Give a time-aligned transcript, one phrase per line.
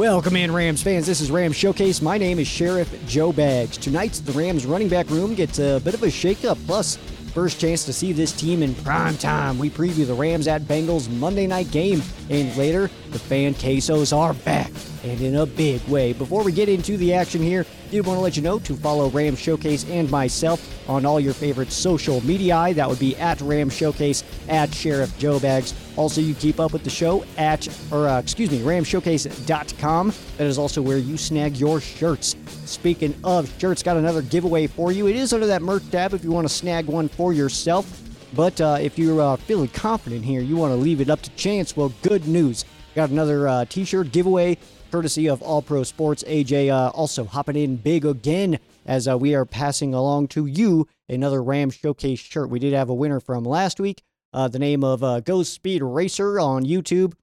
[0.00, 1.04] Welcome in, Rams fans.
[1.04, 2.00] This is Rams Showcase.
[2.00, 3.76] My name is Sheriff Joe Bags.
[3.76, 6.56] Tonight, the Rams running back room gets a bit of a shakeup.
[6.66, 6.96] Plus,
[7.34, 9.58] first chance to see this team in prime time.
[9.58, 12.00] We preview the Rams at Bengals Monday night game.
[12.30, 14.72] And later, the fan quesos are back
[15.04, 16.14] and in a big way.
[16.14, 18.76] Before we get into the action here, I do want to let you know to
[18.76, 22.72] follow Rams Showcase and myself on all your favorite social media.
[22.72, 25.74] That would be at Ram Showcase, at Sheriff Joe Bags.
[26.00, 30.14] Also, you keep up with the show at, or uh, excuse me, ramshowcase.com.
[30.38, 32.36] That is also where you snag your shirts.
[32.64, 35.08] Speaking of shirts, got another giveaway for you.
[35.08, 38.00] It is under that merch tab if you want to snag one for yourself.
[38.32, 41.30] But uh, if you're uh, feeling confident here, you want to leave it up to
[41.32, 42.64] chance, well, good news.
[42.94, 44.56] Got another uh, t shirt giveaway
[44.90, 46.24] courtesy of All Pro Sports.
[46.24, 50.88] AJ uh, also hopping in big again as uh, we are passing along to you
[51.10, 52.48] another Ram Showcase shirt.
[52.48, 54.02] We did have a winner from last week.
[54.32, 57.14] Uh, the name of uh, Ghost Speed Racer on YouTube.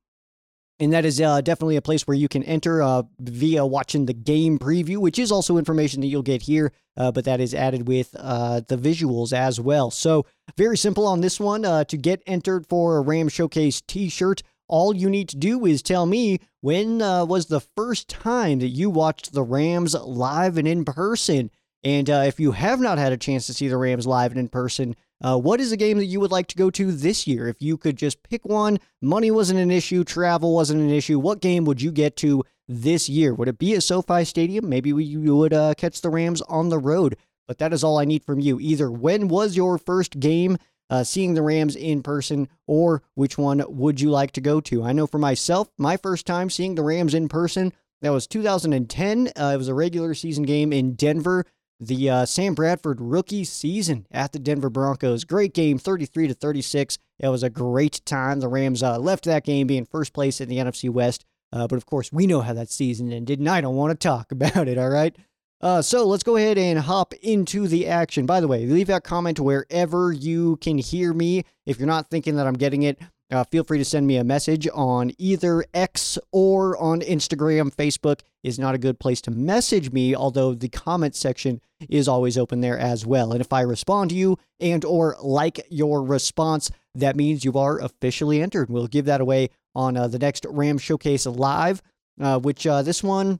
[0.80, 4.14] And that is uh, definitely a place where you can enter uh, via watching the
[4.14, 7.88] game preview, which is also information that you'll get here, uh, but that is added
[7.88, 9.90] with uh, the visuals as well.
[9.90, 11.66] So, very simple on this one.
[11.66, 15.66] Uh, to get entered for a Ram Showcase t shirt, all you need to do
[15.66, 20.58] is tell me when uh, was the first time that you watched the Rams live
[20.58, 21.50] and in person.
[21.84, 24.50] And if you have not had a chance to see the Rams live and in
[24.50, 27.48] person, uh, what is a game that you would like to go to this year?
[27.48, 31.42] If you could just pick one, money wasn't an issue, travel wasn't an issue, what
[31.42, 33.34] game would you get to this year?
[33.34, 34.70] Would it be at SoFi Stadium?
[34.70, 37.18] Maybe you would uh, catch the Rams on the road.
[37.48, 38.60] But that is all I need from you.
[38.60, 40.58] Either when was your first game
[40.90, 44.84] uh, seeing the Rams in person, or which one would you like to go to?
[44.84, 49.28] I know for myself, my first time seeing the Rams in person, that was 2010.
[49.36, 51.46] Uh, it was a regular season game in Denver.
[51.80, 55.24] The uh, Sam Bradford rookie season at the Denver Broncos.
[55.24, 56.98] Great game, 33 to 36.
[57.20, 58.40] It was a great time.
[58.40, 61.24] The Rams uh, left that game being first place in the NFC West.
[61.54, 64.08] Uh, but of course, we know how that season ended, and I don't want to
[64.08, 65.16] talk about it, all right?
[65.60, 68.26] Uh, so let's go ahead and hop into the action.
[68.26, 71.46] By the way, leave that comment wherever you can hear me.
[71.66, 74.24] If you're not thinking that I'm getting it, uh, feel free to send me a
[74.24, 77.74] message on either X or on Instagram.
[77.76, 82.38] Facebook is not a good place to message me, although the comment section is always
[82.38, 83.34] open there as well.
[83.34, 87.80] And if I respond to you and or like your response, that means you are
[87.80, 88.70] officially entered.
[88.70, 91.82] We'll give that away on uh, the next Ram Showcase Live,
[92.22, 93.40] uh, which uh, this one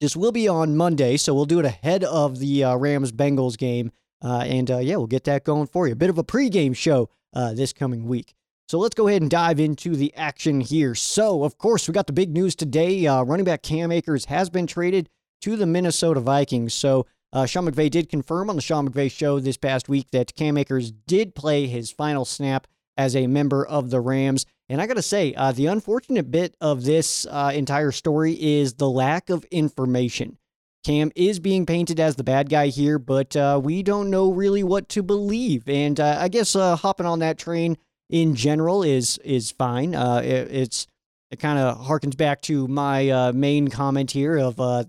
[0.00, 3.58] this will be on Monday, so we'll do it ahead of the uh, Rams Bengals
[3.58, 3.90] game.
[4.22, 5.94] Uh, and yeah, we'll get that going for you.
[5.94, 8.34] A bit of a pregame show this coming week.
[8.68, 10.94] So let's go ahead and dive into the action here.
[10.94, 13.06] So, of course, we got the big news today.
[13.06, 15.08] Uh, running back Cam Akers has been traded
[15.40, 16.74] to the Minnesota Vikings.
[16.74, 20.34] So, uh, Sean McVay did confirm on the Sean McVay show this past week that
[20.34, 22.66] Cam Akers did play his final snap
[22.98, 24.44] as a member of the Rams.
[24.68, 28.74] And I got to say, uh, the unfortunate bit of this uh, entire story is
[28.74, 30.36] the lack of information.
[30.84, 34.62] Cam is being painted as the bad guy here, but uh, we don't know really
[34.62, 35.66] what to believe.
[35.70, 37.78] And uh, I guess uh, hopping on that train
[38.10, 39.94] in general is is fine.
[39.94, 40.86] Uh, it, it's
[41.30, 44.86] it kind of harkens back to my main comment here of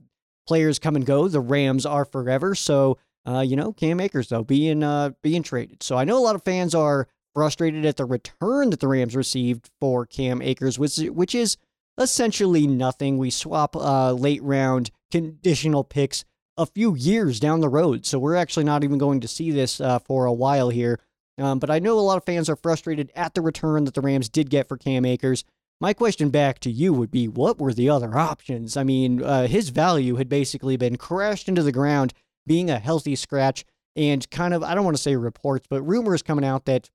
[0.48, 1.28] players come and go.
[1.28, 2.56] The Rams are forever.
[2.56, 2.98] So
[3.28, 4.80] you know, Cam Akers though being
[5.22, 5.84] being traded.
[5.84, 9.16] So I know a lot of fans are frustrated at the return that the Rams
[9.16, 11.58] received for Cam Akers, which, which is
[11.98, 13.18] essentially nothing.
[13.18, 16.26] We swap uh, late round conditional picks
[16.58, 18.06] a few years down the road.
[18.06, 21.00] So we're actually not even going to see this uh, for a while here.
[21.40, 24.02] Um, but I know a lot of fans are frustrated at the return that the
[24.02, 25.44] Rams did get for Cam Akers.
[25.82, 28.76] My question back to you would be what were the other options?
[28.76, 32.14] I mean, uh, his value had basically been crashed into the ground,
[32.46, 33.64] being a healthy scratch,
[33.96, 36.90] and kind of, I don't want to say reports, but rumors coming out that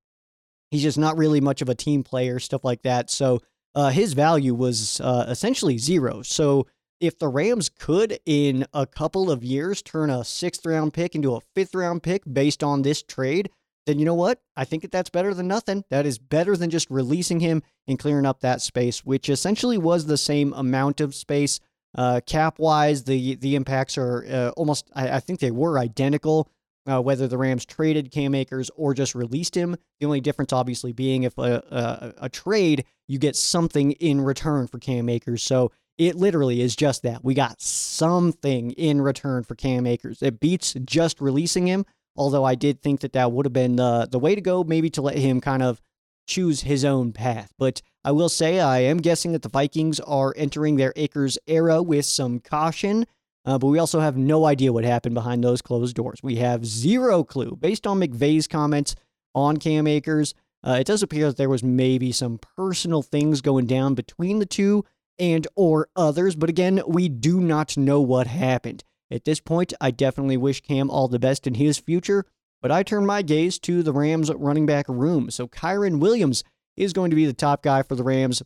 [0.75, 3.09] He's just not really much of a team player, stuff like that.
[3.09, 3.41] So
[3.77, 6.23] uh, his value was uh, essentially zero.
[6.23, 6.67] So
[6.99, 11.37] if the Rams could, in a couple of years, turn a sixth round pick into
[11.37, 13.51] a fifth round pick based on this trade,
[13.87, 14.41] then you know what?
[14.57, 15.85] I think that that's better than nothing.
[15.91, 20.07] That is better than just releasing him and clearing up that space, which essentially was
[20.07, 21.61] the same amount of space.
[21.95, 24.91] Uh, cap wise, the the impacts are uh, almost.
[24.95, 26.51] I, I, think they were identical
[26.87, 29.77] uh, whether the Rams traded Cam Akers or just released him.
[30.01, 34.67] The only difference, obviously, being if a, a, a trade, you get something in return
[34.67, 35.43] for Cam Akers.
[35.43, 37.25] So it literally is just that.
[37.25, 40.23] We got something in return for Cam Akers.
[40.23, 44.09] It beats just releasing him, although I did think that that would have been the,
[44.11, 45.81] the way to go, maybe to let him kind of
[46.27, 47.53] choose his own path.
[47.59, 51.83] But I will say, I am guessing that the Vikings are entering their Akers era
[51.83, 53.07] with some caution.
[53.45, 56.21] Uh, but we also have no idea what happened behind those closed doors.
[56.23, 57.57] We have zero clue.
[57.57, 58.95] Based on McVay's comments
[59.35, 60.35] on Cam Akers,
[60.67, 64.47] uh, it does appear that there was maybe some personal things going down between the
[64.47, 64.85] two.
[65.19, 68.83] and or others, but again, we do not know what happened.
[69.11, 72.25] At this point, I definitely wish Cam all the best in his future,
[72.63, 75.31] but I turn my gaze to the Rams running back room.
[75.31, 76.43] So Kyren Williams
[76.77, 78.43] is going to be the top guy for the Rams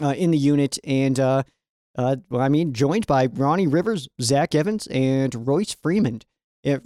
[0.00, 1.42] uh, in the unit, and uh,
[1.96, 6.22] uh, well, I mean, joined by Ronnie Rivers, Zach Evans, and Royce Freeman.
[6.62, 6.78] Yeah,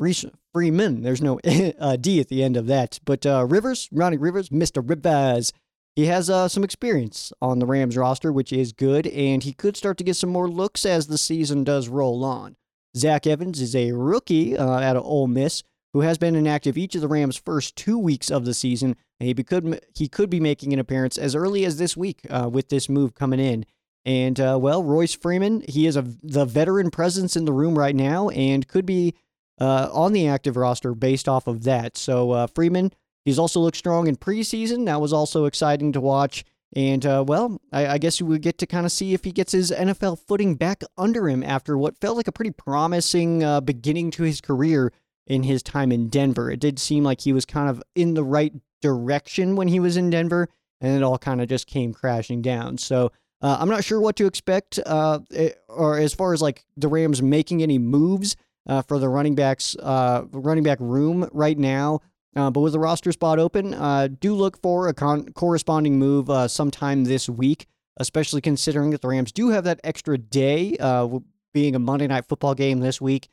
[0.53, 1.03] Freeman.
[1.03, 1.39] There's no
[1.79, 2.99] uh, D at the end of that.
[3.05, 4.83] But uh, Rivers, Ronnie Rivers, Mr.
[4.89, 5.53] Rivers,
[5.95, 9.77] he has uh, some experience on the Rams roster, which is good, and he could
[9.77, 12.57] start to get some more looks as the season does roll on.
[12.97, 15.63] Zach Evans is a rookie uh, out of Ole Miss
[15.97, 19.33] who has been inactive each of the Rams' first two weeks of the season, he
[19.33, 22.91] could he could be making an appearance as early as this week uh, with this
[22.91, 23.65] move coming in.
[24.05, 27.97] And uh, well, Royce Freeman, he is a the veteran presence in the room right
[27.97, 29.15] now, and could be
[29.59, 31.97] uh, on the active roster based off of that.
[31.97, 32.93] So uh, Freeman,
[33.25, 34.85] he's also looked strong in preseason.
[34.85, 36.45] That was also exciting to watch.
[36.75, 39.53] And uh, well, I, I guess we get to kind of see if he gets
[39.53, 44.11] his NFL footing back under him after what felt like a pretty promising uh, beginning
[44.13, 44.93] to his career
[45.27, 46.51] in his time in Denver.
[46.51, 48.53] It did seem like he was kind of in the right
[48.83, 50.49] direction when he was in Denver,
[50.81, 52.79] and it all kind of just came crashing down.
[52.79, 56.65] So uh, I'm not sure what to expect, uh, eh, or as far as like
[56.77, 58.37] the Rams making any moves
[58.67, 62.01] uh, for the running backs uh, running back room right now.
[62.37, 66.29] Uh, but with the roster spot open, uh, do look for a con- corresponding move
[66.29, 67.67] uh, sometime this week,
[67.97, 71.09] especially considering that the Rams do have that extra day, uh,
[71.55, 73.29] being a Monday night football game this week.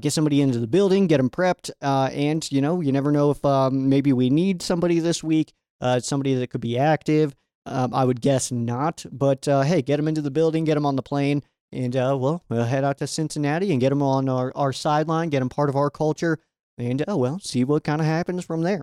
[0.00, 3.44] get somebody into the building, get them prepped, and you know you never know if
[3.44, 5.52] um, maybe we need somebody this week,
[5.98, 7.34] somebody that could be active.
[7.66, 10.94] Um, I would guess not, but hey, get them into the building, get them on
[10.94, 11.42] the plane,
[11.72, 15.30] and uh, well, we'll head out to Cincinnati and get them on our, our sideline,
[15.30, 16.38] get them part of our culture,
[16.78, 18.82] and oh well, see what kind of happens from there.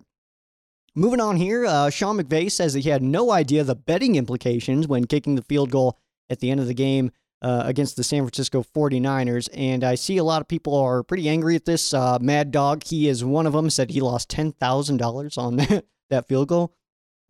[0.95, 4.87] Moving on here, uh, Sean McVay says that he had no idea the betting implications
[4.87, 5.97] when kicking the field goal
[6.29, 7.11] at the end of the game
[7.41, 9.49] uh, against the San Francisco 49ers.
[9.53, 11.95] And I see a lot of people are pretty angry at this.
[11.95, 15.55] Uh, Mad Dog, he is one of them, said he lost $10,000 on
[16.09, 16.75] that field goal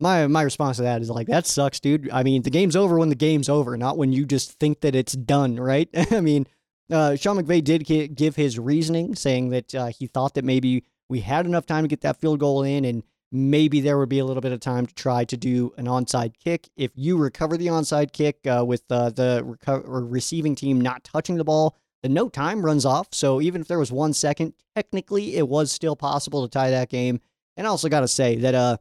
[0.00, 2.10] my my response to that is like that sucks, dude.
[2.12, 4.94] I mean, the game's over when the game's over, not when you just think that
[4.94, 5.88] it's done, right?
[6.12, 6.46] I mean,
[6.90, 7.84] uh, Sean McVay did
[8.14, 11.88] give his reasoning, saying that uh, he thought that maybe we had enough time to
[11.88, 13.02] get that field goal in, and
[13.32, 16.34] maybe there would be a little bit of time to try to do an onside
[16.38, 16.68] kick.
[16.76, 21.36] If you recover the onside kick uh, with uh, the reco- receiving team not touching
[21.36, 23.08] the ball, the no time runs off.
[23.12, 26.90] So even if there was one second, technically it was still possible to tie that
[26.90, 27.20] game.
[27.56, 28.76] And I also got to say that uh,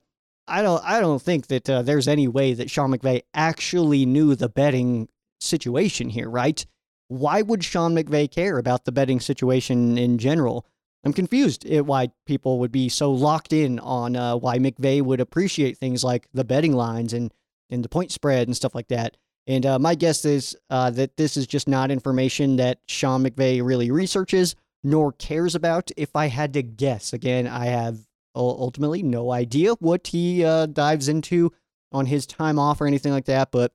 [0.48, 4.36] I don't I don't think that uh, there's any way that Sean McVay actually knew
[4.36, 5.08] the betting
[5.40, 6.66] situation here, right?
[7.13, 10.65] Why would Sean McVay care about the betting situation in general?
[11.04, 15.77] I'm confused why people would be so locked in on uh, why McVay would appreciate
[15.77, 17.31] things like the betting lines and
[17.69, 19.18] and the point spread and stuff like that.
[19.45, 23.63] And uh, my guess is uh, that this is just not information that Sean McVay
[23.63, 25.92] really researches nor cares about.
[25.95, 28.00] If I had to guess, again, I have
[28.36, 31.51] ultimately no idea what he uh, dives into
[31.92, 33.51] on his time off or anything like that.
[33.51, 33.71] But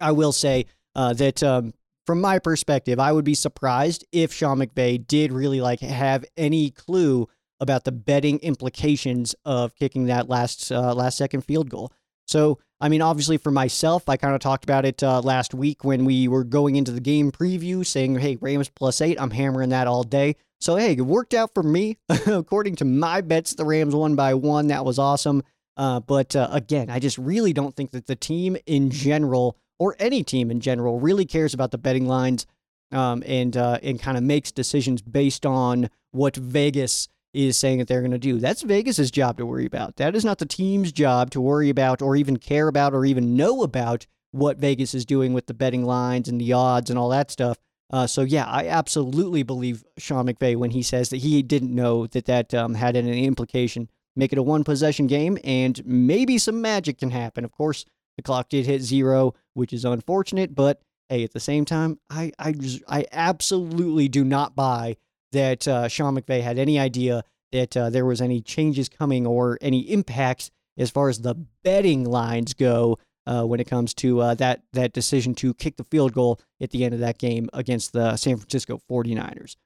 [0.00, 1.74] I will say uh, that um,
[2.06, 6.70] from my perspective, I would be surprised if Sean McVay did really like have any
[6.70, 7.28] clue
[7.60, 11.92] about the betting implications of kicking that last uh, last second field goal.
[12.26, 15.84] So, I mean, obviously for myself, I kind of talked about it uh, last week
[15.84, 19.70] when we were going into the game preview, saying, "Hey, Rams plus eight, I'm hammering
[19.70, 21.98] that all day." So, hey, it worked out for me.
[22.26, 24.68] According to my bets, the Rams won by one.
[24.68, 25.42] That was awesome.
[25.76, 29.96] Uh, but uh, again, I just really don't think that the team in general, or
[29.98, 32.46] any team in general, really cares about the betting lines
[32.92, 37.88] um, and uh, and kind of makes decisions based on what Vegas is saying that
[37.88, 38.38] they're going to do.
[38.38, 39.96] That's Vegas's job to worry about.
[39.96, 43.36] That is not the team's job to worry about, or even care about, or even
[43.36, 47.08] know about what Vegas is doing with the betting lines and the odds and all
[47.08, 47.58] that stuff.
[47.90, 52.06] Uh, so yeah, I absolutely believe Sean McVay when he says that he didn't know
[52.08, 53.88] that that um, had any implication.
[54.16, 57.44] Make it a one possession game, and maybe some magic can happen.
[57.44, 57.84] Of course,
[58.16, 62.32] the clock did hit zero, which is unfortunate, but hey, at the same time, I
[62.38, 62.54] I
[62.88, 64.96] I absolutely do not buy
[65.32, 69.58] that uh, Sean McVay had any idea that uh, there was any changes coming or
[69.60, 74.34] any impacts as far as the betting lines go uh, when it comes to uh,
[74.34, 77.92] that that decision to kick the field goal at the end of that game against
[77.92, 79.56] the San Francisco 49ers.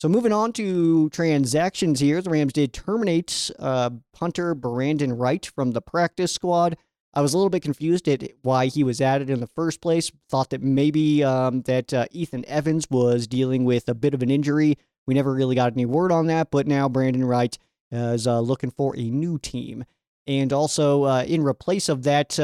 [0.00, 5.72] So moving on to transactions here, the Rams did terminate uh, punter Brandon Wright from
[5.72, 6.78] the practice squad.
[7.12, 10.10] I was a little bit confused at why he was added in the first place.
[10.28, 14.30] Thought that maybe um, that uh, Ethan Evans was dealing with a bit of an
[14.30, 14.78] injury.
[15.06, 17.56] We never really got any word on that, but now Brandon Wright
[17.90, 19.84] is uh, looking for a new team.
[20.26, 22.38] And also, uh, in replace of that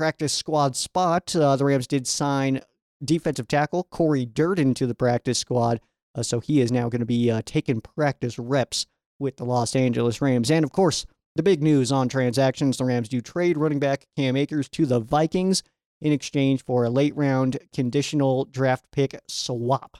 [0.00, 1.36] practice squad spot.
[1.36, 2.62] Uh, the Rams did sign
[3.04, 5.78] defensive tackle Corey Durden to the practice squad,
[6.14, 8.86] uh, so he is now going to be uh, taking practice reps
[9.18, 10.50] with the Los Angeles Rams.
[10.50, 11.04] And of course,
[11.36, 15.00] the big news on transactions the Rams do trade running back Cam Akers to the
[15.00, 15.62] Vikings
[16.00, 19.98] in exchange for a late round conditional draft pick swap.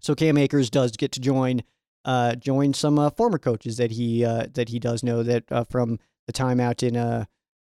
[0.00, 1.62] So Cam Akers does get to join
[2.04, 5.64] uh, join some uh, former coaches that he uh, that he does know that uh,
[5.64, 7.24] from the time out in uh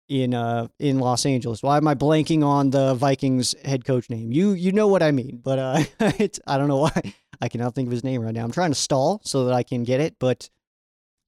[0.07, 1.61] in uh in Los Angeles.
[1.63, 4.31] Why am I blanking on the Vikings head coach name?
[4.31, 7.87] You you know what I mean, but it's I don't know why I cannot think
[7.87, 8.43] of his name right now.
[8.43, 10.49] I'm trying to stall so that I can get it, but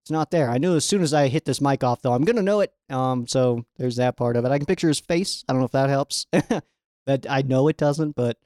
[0.04, 0.50] it's not there.
[0.50, 2.74] I knew as soon as I hit this mic off, though, I'm gonna know it.
[2.90, 4.52] Um, so there's that part of it.
[4.52, 5.46] I can picture his face.
[5.48, 6.28] I don't know if that helps.
[7.06, 8.38] that I know it doesn't, but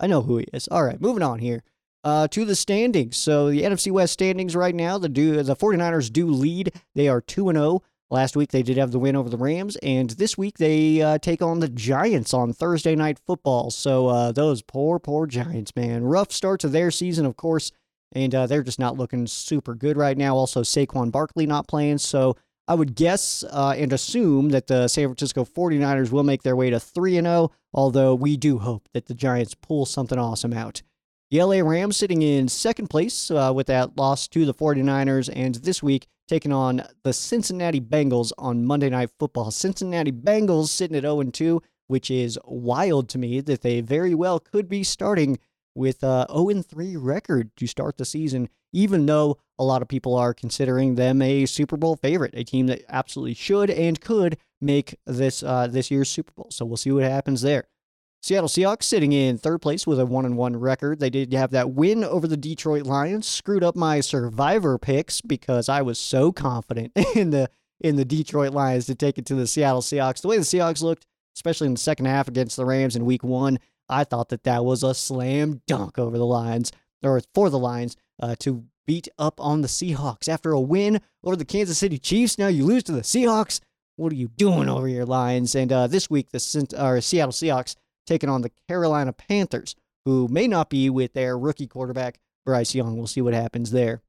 [0.00, 0.66] I know who he is.
[0.66, 1.62] All right, moving on here.
[2.02, 3.16] Uh, to the standings.
[3.16, 6.72] So the NFC West standings right now, the do the 49ers do lead.
[6.96, 7.82] They are 2 and 0.
[8.10, 11.18] Last week they did have the win over the Rams, and this week they uh,
[11.18, 13.70] take on the Giants on Thursday night football.
[13.70, 16.02] So uh, those poor, poor Giants, man.
[16.02, 17.70] Rough start to their season, of course
[18.14, 20.36] and uh, they're just not looking super good right now.
[20.36, 25.08] Also, Saquon Barkley not playing, so I would guess uh, and assume that the San
[25.08, 29.14] Francisco 49ers will make their way to 3 0, although we do hope that the
[29.14, 30.82] Giants pull something awesome out.
[31.30, 35.56] The LA Rams sitting in second place uh, with that loss to the 49ers, and
[35.56, 39.50] this week taking on the Cincinnati Bengals on Monday Night Football.
[39.50, 44.38] Cincinnati Bengals sitting at 0 2, which is wild to me that they very well
[44.40, 45.38] could be starting
[45.74, 50.14] with a 0 3 record to start the season, even though a lot of people
[50.16, 54.96] are considering them a Super Bowl favorite, a team that absolutely should and could make
[55.06, 56.48] this uh, this year's Super Bowl.
[56.50, 57.68] So we'll see what happens there.
[58.24, 60.98] Seattle Seahawks sitting in third place with a one and one record.
[60.98, 63.28] They did have that win over the Detroit Lions.
[63.28, 67.50] Screwed up my survivor picks because I was so confident in the
[67.80, 70.22] in the Detroit Lions to take it to the Seattle Seahawks.
[70.22, 73.22] The way the Seahawks looked, especially in the second half against the Rams in Week
[73.22, 76.72] One, I thought that that was a slam dunk over the Lions,
[77.02, 80.28] or for the Lions, uh, to beat up on the Seahawks.
[80.28, 83.60] After a win over the Kansas City Chiefs, now you lose to the Seahawks.
[83.96, 85.54] What are you doing over your Lions?
[85.54, 87.76] And uh, this week, the Seattle Seahawks
[88.06, 92.96] taking on the Carolina Panthers, who may not be with their rookie quarterback, Bryce Young.
[92.96, 94.02] We'll see what happens there.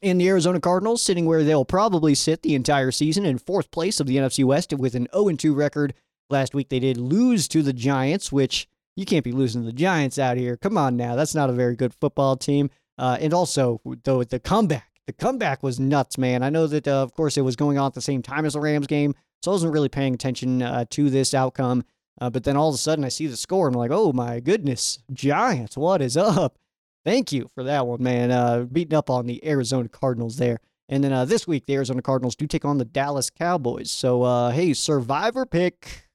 [0.00, 4.00] And the Arizona Cardinals, sitting where they'll probably sit the entire season in fourth place
[4.00, 5.94] of the NFC West with an 0 2 record.
[6.28, 8.66] Last week, they did lose to the Giants, which
[8.96, 10.56] you can't be losing the Giants out here.
[10.56, 11.14] Come on now.
[11.16, 12.70] That's not a very good football team.
[12.98, 14.88] Uh, and also, though, the comeback.
[15.06, 16.42] The comeback was nuts, man.
[16.42, 18.52] I know that, uh, of course, it was going on at the same time as
[18.52, 21.84] the Rams game, so I wasn't really paying attention uh, to this outcome.
[22.20, 24.12] Uh, but then all of a sudden, I see the score, and I'm like, oh
[24.12, 26.56] my goodness, Giants, what is up?
[27.04, 28.30] Thank you for that one, man.
[28.30, 30.60] Uh, beating up on the Arizona Cardinals there.
[30.88, 33.90] And then uh, this week, the Arizona Cardinals do take on the Dallas Cowboys.
[33.90, 36.06] So, hey, survivor pick.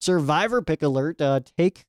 [0.00, 1.20] Survivor pick alert.
[1.20, 1.84] Uh, take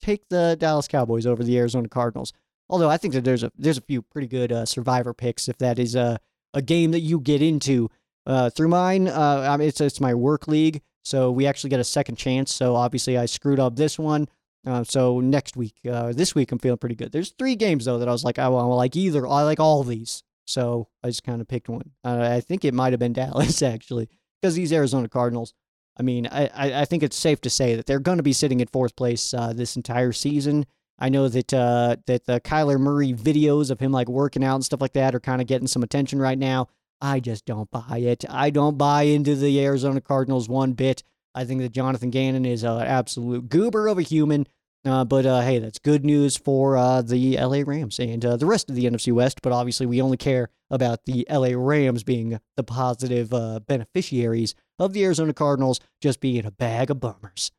[0.00, 2.32] take the Dallas Cowboys over the Arizona Cardinals.
[2.70, 5.58] Although I think that there's a there's a few pretty good uh, Survivor picks if
[5.58, 6.18] that is a
[6.54, 7.90] a game that you get into.
[8.26, 11.80] Uh, through mine, uh, I mean, it's it's my work league, so we actually get
[11.80, 12.52] a second chance.
[12.52, 14.28] So obviously, I screwed up this one.
[14.66, 17.10] Uh, so next week, uh, this week, I'm feeling pretty good.
[17.10, 19.26] There's three games though that I was like, I want like either.
[19.26, 21.92] I like all these, so I just kind of picked one.
[22.04, 24.10] Uh, I think it might have been Dallas actually,
[24.42, 25.54] because these Arizona Cardinals
[25.98, 28.60] I mean, I, I think it's safe to say that they're going to be sitting
[28.60, 30.64] in fourth place uh, this entire season.
[30.98, 34.64] I know that uh, that the Kyler Murray videos of him like working out and
[34.64, 36.68] stuff like that are kind of getting some attention right now.
[37.00, 38.24] I just don't buy it.
[38.28, 41.02] I don't buy into the Arizona Cardinals one bit.
[41.34, 44.46] I think that Jonathan Gannon is an absolute goober of a human.
[44.84, 48.46] Uh, but uh, hey, that's good news for uh, the LA Rams and uh, the
[48.46, 49.40] rest of the NFC West.
[49.42, 54.92] But obviously, we only care about the LA Rams being the positive uh, beneficiaries of
[54.92, 57.50] the Arizona Cardinals just being a bag of bummers.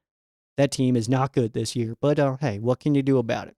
[0.57, 3.47] That team is not good this year, but uh, hey, what can you do about
[3.47, 3.55] it?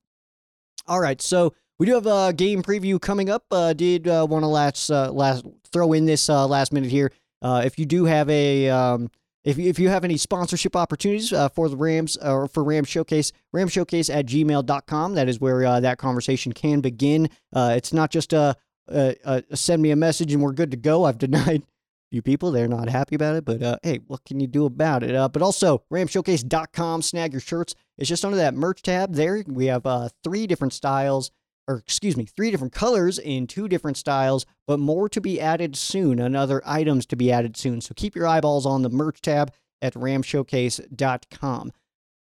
[0.88, 3.46] All right, so we do have a game preview coming up.
[3.50, 7.12] Uh, did uh, want to last uh, last throw in this uh, last minute here.
[7.42, 9.10] Uh, if you do have a um,
[9.44, 12.84] if you, if you have any sponsorship opportunities uh, for the Rams or for Ram
[12.84, 15.16] Showcase, ramshowcase at gmail.com.
[15.16, 17.30] That is where uh, that conversation can begin.
[17.52, 18.56] Uh, it's not just a,
[18.88, 21.06] a, a, send me a message and we're good to go.
[21.06, 21.64] I've denied
[22.12, 22.52] few people.
[22.52, 25.16] They're not happy about it, but uh, hey, what can you do about it?
[25.16, 27.74] Uh, but also, ramshowcase.com, snag your shirts.
[27.98, 29.44] It's just under that merch tab there.
[29.48, 31.32] We have uh, three different styles,
[31.68, 35.76] or excuse me, three different colors in two different styles, but more to be added
[35.76, 37.82] soon and other items to be added soon.
[37.82, 41.72] So keep your eyeballs on the merch tab at ramshowcase.com.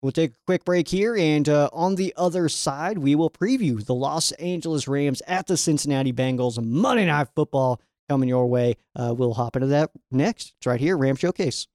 [0.01, 3.85] We'll take a quick break here, and uh, on the other side, we will preview
[3.85, 8.77] the Los Angeles Rams at the Cincinnati Bengals Monday Night Football coming your way.
[8.97, 10.55] Uh, we'll hop into that next.
[10.59, 11.67] It's right here, Ram Showcase.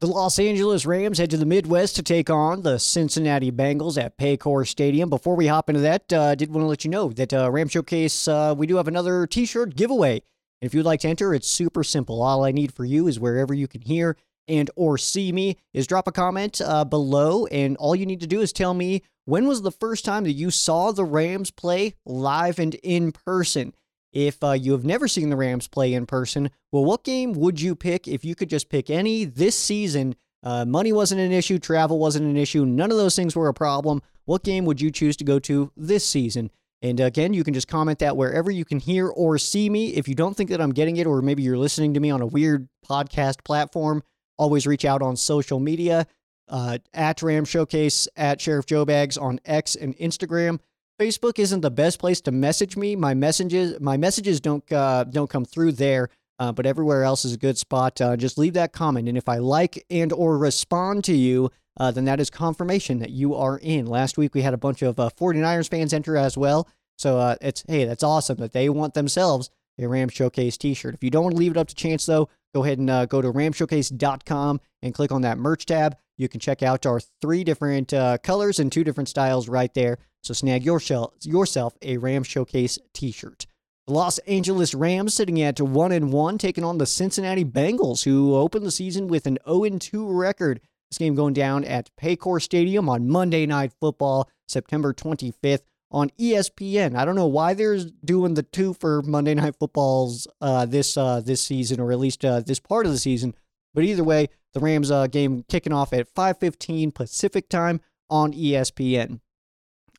[0.00, 4.18] The Los Angeles Rams head to the Midwest to take on the Cincinnati Bengals at
[4.18, 5.08] Paycor Stadium.
[5.08, 7.50] Before we hop into that, uh, I did want to let you know that uh,
[7.50, 10.22] Ram Showcase, uh, we do have another t shirt giveaway.
[10.60, 12.22] If you'd like to enter, it's super simple.
[12.22, 14.16] All I need for you is wherever you can hear
[14.48, 18.26] and or see me is drop a comment uh, below and all you need to
[18.26, 21.94] do is tell me when was the first time that you saw the rams play
[22.04, 23.74] live and in person
[24.14, 27.60] if uh, you have never seen the rams play in person well what game would
[27.60, 31.58] you pick if you could just pick any this season uh, money wasn't an issue
[31.58, 34.90] travel wasn't an issue none of those things were a problem what game would you
[34.90, 36.50] choose to go to this season
[36.82, 39.94] and again, you can just comment that wherever you can hear or see me.
[39.94, 42.20] If you don't think that I'm getting it, or maybe you're listening to me on
[42.20, 44.02] a weird podcast platform,
[44.36, 46.06] Always reach out on social media
[46.48, 50.58] uh, at Ram Showcase, at Sheriff Joe Bags on X and Instagram.
[51.00, 52.94] Facebook isn't the best place to message me.
[52.94, 56.08] My messages, my messages don't uh, don't come through there,
[56.38, 58.00] uh, but everywhere else is a good spot.
[58.00, 61.90] Uh, just leave that comment, and if I like and or respond to you, uh,
[61.90, 63.86] then that is confirmation that you are in.
[63.86, 67.34] Last week we had a bunch of uh, 49ers fans enter as well, so uh,
[67.40, 70.94] it's hey, that's awesome that they want themselves a Ram Showcase T-shirt.
[70.94, 73.20] If you don't want to leave it up to chance though, go ahead and go
[73.20, 75.96] to ramshowcase.com and click on that merch tab.
[76.16, 79.98] You can check out our three different colors and two different styles right there.
[80.24, 83.46] So snag yourself, a Ram Showcase t-shirt.
[83.86, 88.34] The Los Angeles Rams sitting at 1 and 1 taking on the Cincinnati Bengals who
[88.34, 90.62] opened the season with an 0 and 2 record.
[90.90, 96.96] This game going down at Paycor Stadium on Monday Night Football, September 25th on ESPN.
[96.96, 101.20] I don't know why they're doing the two for Monday Night Footballs uh, this uh,
[101.20, 103.34] this season, or at least uh, this part of the season.
[103.74, 109.20] But either way, the Rams uh, game kicking off at 5:15 Pacific time on ESPN.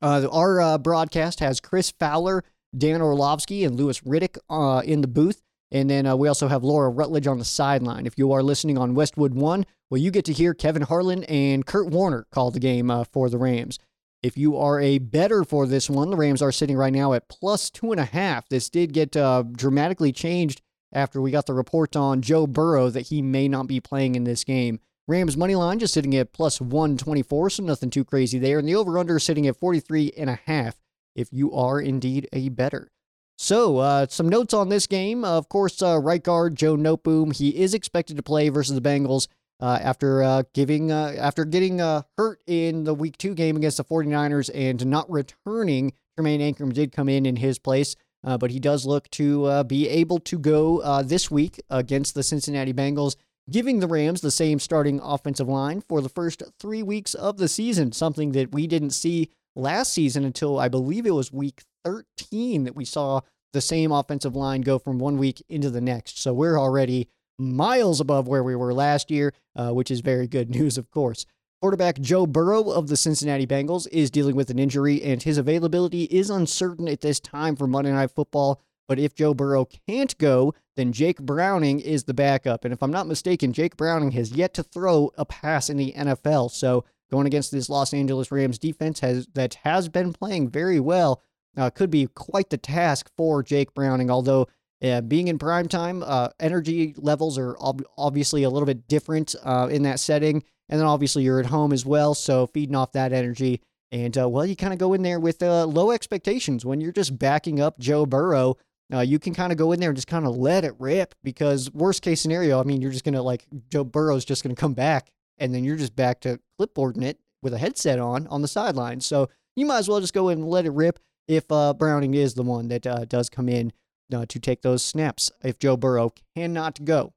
[0.01, 2.43] Uh, our uh, broadcast has Chris Fowler,
[2.77, 4.37] Dan Orlovsky, and Louis Riddick
[4.85, 5.41] in the booth.
[5.71, 8.05] And then we also have Laura Rutledge on the sideline.
[8.05, 11.65] If you are listening on Westwood One, well, you get to hear Kevin Harlan and
[11.65, 13.79] Kurt Warner call the game for the Rams.
[14.23, 17.29] If you are a better for this one, the Rams are sitting right now at
[17.29, 18.49] plus two and a half.
[18.49, 23.07] This did get uh, dramatically changed after we got the report on Joe Burrow that
[23.07, 24.79] he may not be playing in this game.
[25.07, 28.59] Rams money line just sitting at plus 124, so nothing too crazy there.
[28.59, 30.75] And the over under sitting at 43 and a half
[31.15, 32.91] if you are indeed a better.
[33.37, 35.25] So, uh, some notes on this game.
[35.25, 39.27] Of course, uh, right guard Joe Noteboom, he is expected to play versus the Bengals
[39.59, 43.77] uh, after uh, giving uh, after getting uh, hurt in the week two game against
[43.77, 45.93] the 49ers and not returning.
[46.17, 49.63] Tremayne Anchrum did come in in his place, uh, but he does look to uh,
[49.63, 53.15] be able to go this week against the Cincinnati Bengals,
[53.49, 57.47] giving the Rams the same starting offensive line for the first three weeks of the
[57.47, 62.63] season, something that we didn't see last season until I believe it was week 13
[62.63, 63.21] that we saw
[63.53, 66.21] the same offensive line go from one week into the next.
[66.21, 70.49] So we're already miles above where we were last year, uh, which is very good
[70.55, 71.25] news, of course.
[71.61, 76.03] Quarterback Joe Burrow of the Cincinnati Bengals is dealing with an injury, and his availability
[76.03, 78.61] is uncertain at this time for Monday Night Football.
[78.87, 82.65] But if Joe Burrow can't go, then Jake Browning is the backup.
[82.65, 85.93] And if I'm not mistaken, Jake Browning has yet to throw a pass in the
[85.93, 86.51] NFL.
[86.51, 91.21] So going against this Los Angeles Rams defense has that has been playing very well
[91.57, 94.11] uh, could be quite the task for Jake Browning.
[94.11, 94.47] Although
[94.83, 99.35] uh, being in prime time, uh, energy levels are ob- obviously a little bit different
[99.43, 100.43] uh, in that setting.
[100.69, 103.61] And then obviously you're at home as well, so feeding off that energy.
[103.91, 106.91] And uh, well, you kind of go in there with uh, low expectations when you're
[106.91, 108.57] just backing up Joe Burrow.
[108.93, 111.15] Uh, you can kind of go in there and just kind of let it rip
[111.23, 114.73] because worst case scenario, I mean, you're just gonna like Joe Burrow's just gonna come
[114.73, 118.47] back, and then you're just back to clipboarding it with a headset on on the
[118.47, 119.01] sideline.
[119.01, 122.35] So you might as well just go in and let it rip if Browning is
[122.35, 123.73] the one that does come in
[124.13, 127.13] uh, to take those snaps if Joe Burrow cannot go.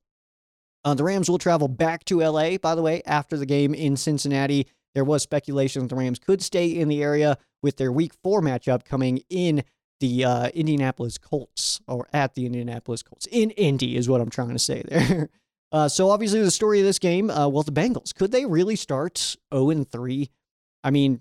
[0.85, 3.97] Uh, the Rams will travel back to LA, by the way, after the game in
[3.97, 4.67] Cincinnati.
[4.95, 8.41] There was speculation that the Rams could stay in the area with their week four
[8.41, 9.65] matchup coming in
[10.01, 13.27] the uh, Indianapolis Colts, or at the Indianapolis Colts.
[13.31, 15.29] In Indy is what I'm trying to say there.
[15.73, 18.77] uh, so, obviously, the story of this game uh, well, the Bengals, could they really
[18.77, 20.31] start 0 and 3?
[20.85, 21.21] I mean,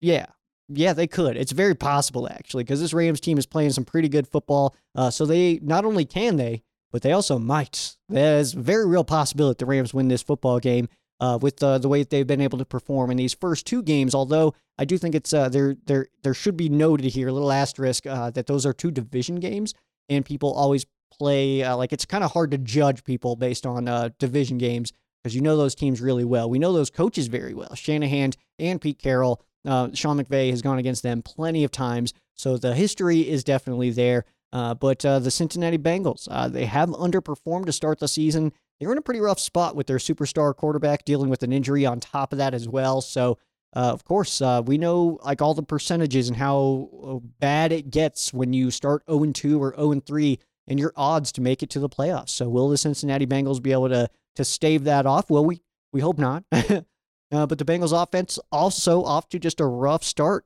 [0.00, 0.26] yeah,
[0.68, 1.36] yeah, they could.
[1.36, 4.74] It's very possible actually, because this Rams team is playing some pretty good football.
[4.94, 7.96] Uh, so they not only can they, but they also might.
[8.08, 10.88] There's very real possibility the Rams win this football game
[11.20, 13.82] uh, with uh, the way that they've been able to perform in these first two
[13.82, 14.14] games.
[14.14, 17.52] Although I do think it's uh, there there there should be noted here a little
[17.52, 19.74] asterisk uh, that those are two division games,
[20.08, 23.88] and people always play uh, like it's kind of hard to judge people based on
[23.88, 26.50] uh, division games because you know those teams really well.
[26.50, 29.42] We know those coaches very well, Shanahan and Pete Carroll.
[29.64, 34.24] Sean McVay has gone against them plenty of times, so the history is definitely there.
[34.52, 38.52] Uh, but uh, the Cincinnati Bengals, uh, they have underperformed to start the season.
[38.78, 42.00] They're in a pretty rough spot with their superstar quarterback dealing with an injury on
[42.00, 43.00] top of that as well.
[43.00, 43.38] So,
[43.74, 47.90] uh, of course, uh, we know like all the percentages and how uh, bad it
[47.90, 51.70] gets when you start 0 2 or 0 3 and your odds to make it
[51.70, 52.30] to the playoffs.
[52.30, 55.30] So, will the Cincinnati Bengals be able to to stave that off?
[55.30, 55.62] Well, we
[55.92, 56.44] we hope not.
[56.52, 56.82] uh,
[57.30, 60.44] but the Bengals offense also off to just a rough start.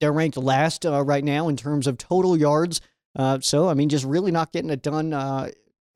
[0.00, 2.80] They're ranked last uh, right now in terms of total yards.
[3.14, 5.12] Uh, so, I mean, just really not getting it done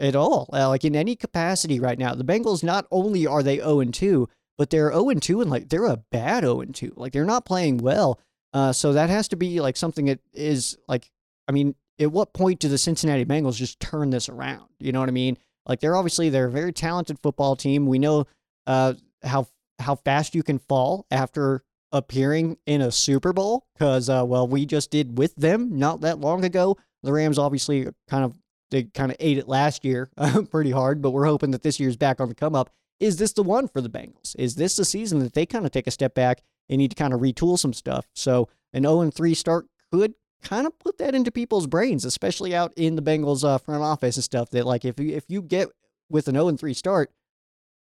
[0.05, 2.14] at all, uh, like in any capacity right now.
[2.14, 5.87] The Bengals not only are they 0 2, but they're 0 2 and like they're
[5.87, 6.93] a bad 0 2.
[6.97, 8.21] Like they're not playing well.
[8.53, 11.11] Uh, so that has to be like something that is like,
[11.49, 14.69] I mean, at what point do the Cincinnati Bengals just turn this around?
[14.79, 15.38] You know what I mean?
[15.67, 17.87] Like they're obviously they're a very talented football team.
[17.87, 18.27] We know
[18.67, 24.25] uh, how how fast you can fall after appearing in a Super Bowl because uh,
[24.27, 26.77] well we just did with them not that long ago.
[27.03, 28.37] The Rams obviously kind of
[28.74, 30.10] they kind of ate it last year
[30.50, 32.70] pretty hard, but we're hoping that this year's back on the come up.
[33.00, 34.34] Is this the one for the Bengals?
[34.37, 36.96] Is this the season that they kind of take a step back and need to
[36.96, 38.06] kind of retool some stuff?
[38.14, 42.72] So an 0 3 start could kind of put that into people's brains, especially out
[42.76, 44.50] in the Bengals uh, front office and stuff.
[44.50, 45.68] That like if you, if you get
[46.10, 47.12] with an 0 3 start,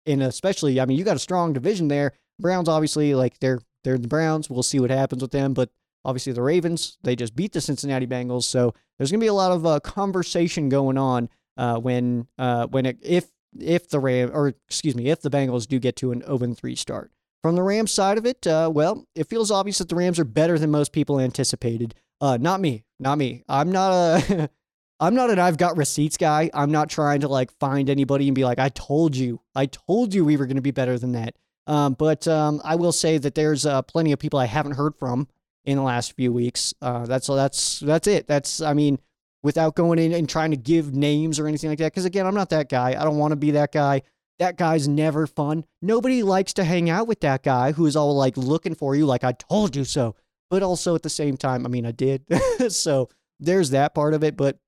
[0.06, 2.12] and especially I mean you got a strong division there.
[2.38, 4.50] Browns obviously like they're they're the Browns.
[4.50, 5.70] We'll see what happens with them, but
[6.04, 9.34] obviously the Ravens they just beat the Cincinnati Bengals, so there's going to be a
[9.34, 13.26] lot of uh, conversation going on uh, when uh, when it, if
[13.58, 16.74] if the Ram or excuse me if the Bengals do get to an 0 3
[16.76, 17.10] start.
[17.42, 20.24] From the Rams side of it, uh, well, it feels obvious that the Rams are
[20.24, 21.94] better than most people anticipated.
[22.20, 23.44] Uh, not me, not me.
[23.48, 24.50] I'm not a
[25.00, 26.50] I'm not an I've got receipts guy.
[26.54, 30.14] I'm not trying to like find anybody and be like, I told you, I told
[30.14, 31.34] you we were going to be better than that.
[31.66, 34.94] Um, but um, I will say that there's uh, plenty of people I haven't heard
[34.96, 35.28] from
[35.64, 36.74] in the last few weeks.
[36.80, 38.26] Uh, that's that's that's it.
[38.26, 38.98] That's I mean,
[39.42, 41.92] without going in and trying to give names or anything like that.
[41.92, 42.96] Because again, I'm not that guy.
[42.98, 44.02] I don't want to be that guy.
[44.38, 45.64] That guy's never fun.
[45.80, 49.22] Nobody likes to hang out with that guy who's all like looking for you, like
[49.22, 50.16] I told you so.
[50.50, 52.24] But also at the same time, I mean, I did.
[52.68, 54.36] so there's that part of it.
[54.36, 54.58] But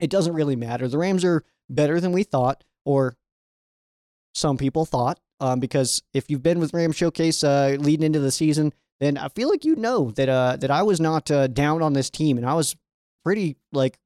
[0.00, 0.88] it doesn't really matter.
[0.88, 3.16] The Rams are better than we thought, or
[4.34, 5.20] some people thought.
[5.40, 9.28] Um, because if you've been with Ram Showcase uh, leading into the season, then I
[9.28, 12.36] feel like you know that uh, that I was not uh, down on this team,
[12.36, 12.76] and I was
[13.24, 13.98] pretty like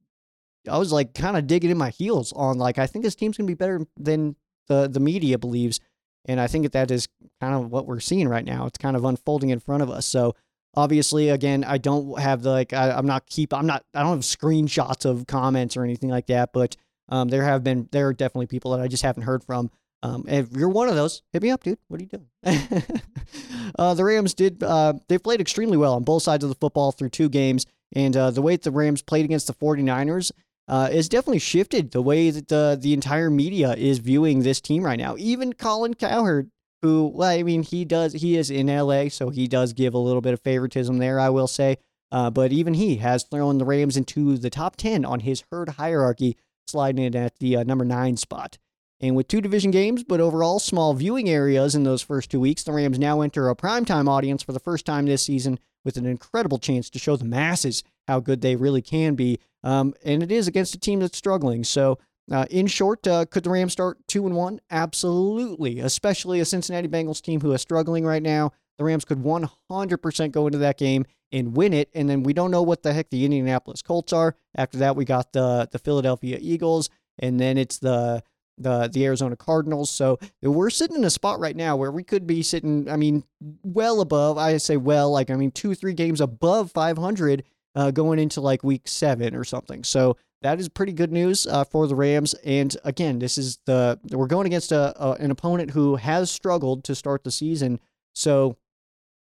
[0.69, 3.37] I was like kind of digging in my heels on like I think this team's
[3.37, 4.35] gonna be better than
[4.67, 5.79] the the media believes,
[6.25, 7.07] and I think that that is
[7.41, 8.65] kind of what we're seeing right now.
[8.65, 10.05] It's kind of unfolding in front of us.
[10.05, 10.35] So
[10.75, 14.19] obviously, again, I don't have like I, am not keep I'm not I don't have
[14.19, 16.75] screenshots of comments or anything like that, but
[17.09, 19.71] um, there have been there are definitely people that I just haven't heard from
[20.03, 21.79] um, if you're one of those, hit me up, dude.
[21.87, 22.27] What are you doing?
[23.79, 24.61] uh, the Rams did.
[24.61, 28.15] Uh, they played extremely well on both sides of the football through two games, and
[28.17, 30.33] uh, the way that the Rams played against the 49ers
[30.67, 34.83] uh, is definitely shifted the way that the the entire media is viewing this team
[34.83, 35.15] right now.
[35.17, 39.47] Even Colin Cowherd, who, well, I mean, he does he is in LA, so he
[39.47, 41.77] does give a little bit of favoritism there, I will say.
[42.11, 45.69] Uh, but even he has thrown the Rams into the top 10 on his herd
[45.69, 46.37] hierarchy,
[46.67, 48.57] sliding in at the uh, number nine spot.
[49.03, 52.63] And with two division games, but overall small viewing areas in those first two weeks,
[52.63, 56.05] the Rams now enter a primetime audience for the first time this season with an
[56.05, 59.39] incredible chance to show the masses how good they really can be.
[59.61, 61.65] Um, and it is against a team that's struggling.
[61.65, 61.99] So,
[62.31, 64.61] uh, in short, uh, could the Rams start two and one?
[64.71, 68.53] Absolutely, especially a Cincinnati Bengals team who is struggling right now.
[68.77, 71.89] The Rams could 100% go into that game and win it.
[71.93, 74.37] And then we don't know what the heck the Indianapolis Colts are.
[74.55, 76.89] After that, we got the the Philadelphia Eagles,
[77.19, 78.23] and then it's the
[78.57, 79.89] the the Arizona Cardinals.
[79.89, 82.89] So we're sitting in a spot right now where we could be sitting.
[82.89, 83.23] I mean,
[83.63, 84.37] well above.
[84.37, 87.43] I say well, like I mean, two three games above 500
[87.75, 89.83] uh, going into like week seven or something.
[89.83, 92.33] So that is pretty good news uh, for the Rams.
[92.45, 96.83] And again, this is the we're going against a, a an opponent who has struggled
[96.85, 97.79] to start the season.
[98.13, 98.57] So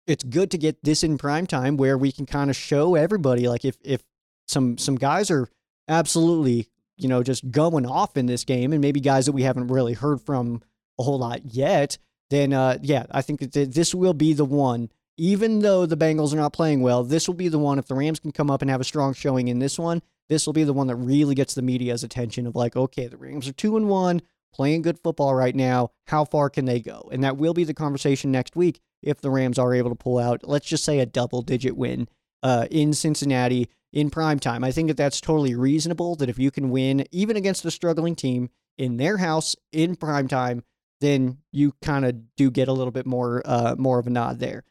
[0.07, 3.49] it's good to get this in prime time where we can kind of show everybody
[3.49, 4.03] like if if
[4.49, 5.49] some some guys are
[5.89, 9.69] absolutely you know, just going off in this game, and maybe guys that we haven't
[9.69, 10.63] really heard from
[10.99, 11.99] a whole lot yet,
[12.31, 14.91] then uh, yeah, I think that this will be the one.
[15.19, 17.79] Even though the Bengals are not playing well, this will be the one.
[17.79, 20.01] If the Rams can come up and have a strong showing in this one,
[20.31, 23.19] this will be the one that really gets the media's attention of like, okay, the
[23.19, 24.23] Rams are two and one,
[24.55, 25.91] playing good football right now.
[26.07, 27.11] How far can they go?
[27.13, 30.19] And that will be the conversation next week if the Rams are able to pull
[30.19, 32.09] out, let's just say, a double digit win
[32.43, 34.65] uh, in Cincinnati in prime time.
[34.65, 36.17] I think that that's totally reasonable.
[36.17, 40.29] That if you can win even against a struggling team in their house in prime
[40.29, 40.65] time,
[41.01, 44.39] then you kind of do get a little bit more uh, more of a nod
[44.39, 44.65] there.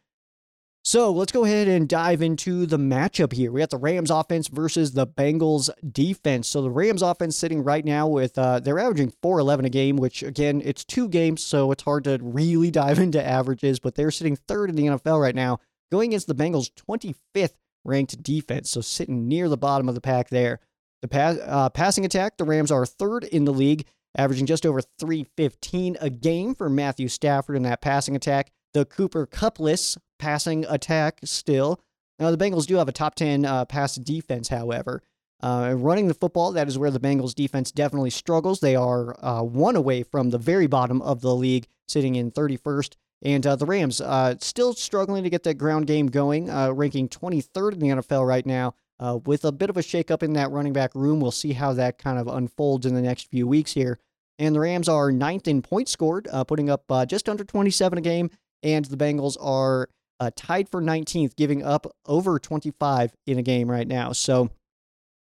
[0.83, 3.51] So let's go ahead and dive into the matchup here.
[3.51, 6.47] We got the Rams offense versus the Bengals defense.
[6.47, 10.23] So the Rams offense sitting right now with uh, they're averaging 411 a game, which
[10.23, 13.79] again it's two games, so it's hard to really dive into averages.
[13.79, 15.59] But they're sitting third in the NFL right now,
[15.91, 20.29] going against the Bengals 25th ranked defense, so sitting near the bottom of the pack
[20.29, 20.59] there.
[21.01, 24.81] The pass, uh, passing attack, the Rams are third in the league, averaging just over
[24.99, 28.51] 315 a game for Matthew Stafford in that passing attack.
[28.73, 31.81] The Cooper Cupless passing attack still.
[32.19, 35.01] Now, the Bengals do have a top 10 uh, pass defense, however.
[35.41, 38.59] Uh, running the football, that is where the Bengals defense definitely struggles.
[38.59, 42.95] They are uh, one away from the very bottom of the league, sitting in 31st.
[43.23, 47.07] And uh, the Rams uh, still struggling to get that ground game going, uh, ranking
[47.07, 48.73] 23rd in the NFL right now.
[48.99, 51.73] Uh, with a bit of a shakeup in that running back room, we'll see how
[51.73, 53.99] that kind of unfolds in the next few weeks here.
[54.37, 58.29] And the Rams are ninth in points scored, putting up just under 27 a game.
[58.63, 59.89] And the Bengals are
[60.21, 64.11] uh, tied for 19th, giving up over 25 in a game right now.
[64.11, 64.51] So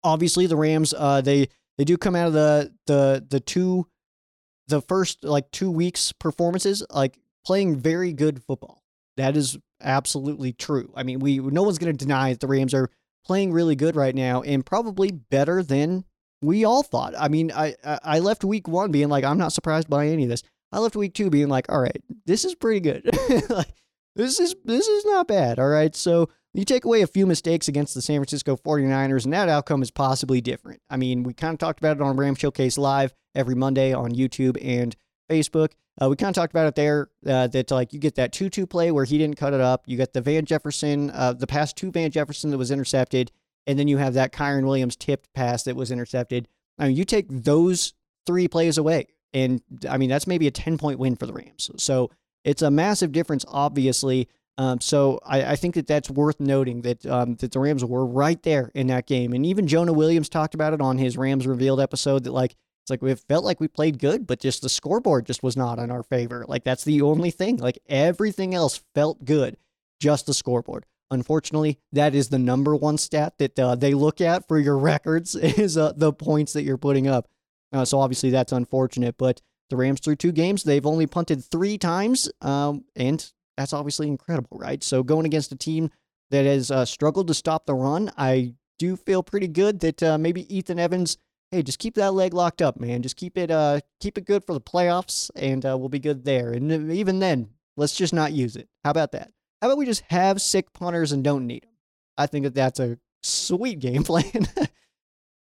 [0.05, 3.88] obviously the Rams, uh, they they do come out of the the the two
[4.68, 8.82] the first like two weeks performances like playing very good football.
[9.16, 10.92] That is absolutely true.
[10.94, 12.90] I mean, we no one's going to deny that the Rams are
[13.24, 16.04] playing really good right now and probably better than
[16.42, 17.14] we all thought.
[17.18, 20.28] I mean, I I left week one being like, I'm not surprised by any of
[20.28, 20.42] this.
[20.72, 23.09] I left week two being like, all right, this is pretty good.
[23.48, 23.72] like,
[24.16, 25.59] this is this is not bad.
[25.59, 25.94] All right.
[25.94, 29.82] So you take away a few mistakes against the San Francisco 49ers, and that outcome
[29.82, 30.80] is possibly different.
[30.90, 34.12] I mean, we kind of talked about it on Ram Showcase Live every Monday on
[34.12, 34.96] YouTube and
[35.28, 35.72] Facebook.
[36.00, 38.50] Uh, we kind of talked about it there uh, that like you get that 2
[38.50, 39.84] 2 play where he didn't cut it up.
[39.86, 43.32] You got the Van Jefferson, uh, the pass to Van Jefferson that was intercepted.
[43.66, 46.48] And then you have that Kyren Williams tipped pass that was intercepted.
[46.78, 47.94] I mean, you take those
[48.26, 49.08] three plays away.
[49.32, 51.70] And I mean, that's maybe a 10 point win for the Rams.
[51.78, 52.10] So
[52.44, 54.28] it's a massive difference, obviously.
[54.58, 58.06] Um, so I, I, think that that's worth noting that um, that the Rams were
[58.06, 61.46] right there in that game, and even Jonah Williams talked about it on his Rams
[61.46, 62.56] revealed episode that like
[62.87, 65.81] it's like we felt like we played good, but just the scoreboard just was not
[65.81, 66.44] in our favor.
[66.46, 67.57] Like that's the only thing.
[67.57, 69.57] Like everything else felt good,
[69.99, 70.87] just the scoreboard.
[71.11, 75.35] Unfortunately, that is the number one stat that uh, they look at for your records
[75.35, 77.27] is uh, the points that you're putting up.
[77.72, 81.79] Uh, so obviously that's unfortunate, but the Rams through two games, they've only punted three
[81.79, 84.85] times, um, and that's obviously incredible, right?
[84.85, 85.90] So going against a team
[86.31, 90.18] that has uh, struggled to stop the run, I do feel pretty good that uh,
[90.18, 91.18] maybe Ethan Evans,
[91.50, 93.02] hey, just keep that leg locked up, man.
[93.02, 96.24] Just keep it, uh, keep it good for the playoffs, and uh, we'll be good
[96.24, 96.52] there.
[96.52, 98.68] And even then, let's just not use it.
[98.85, 99.30] How about that?
[99.61, 101.70] How about we just have sick punters and don't need them?
[102.18, 104.48] I think that that's a sweet game plan.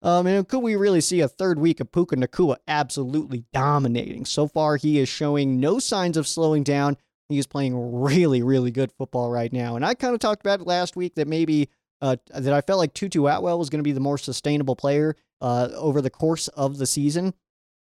[0.05, 4.25] Um, and could we really see a third week of Puka Nacua absolutely dominating?
[4.25, 6.97] So far, he is showing no signs of slowing down.
[7.27, 9.75] He is playing really, really good football right now.
[9.75, 11.69] And I kind of talked about it last week that maybe
[12.01, 15.15] uh, that I felt like Tutu Atwell was going to be the more sustainable player
[15.41, 17.33] uh, over the course of the season.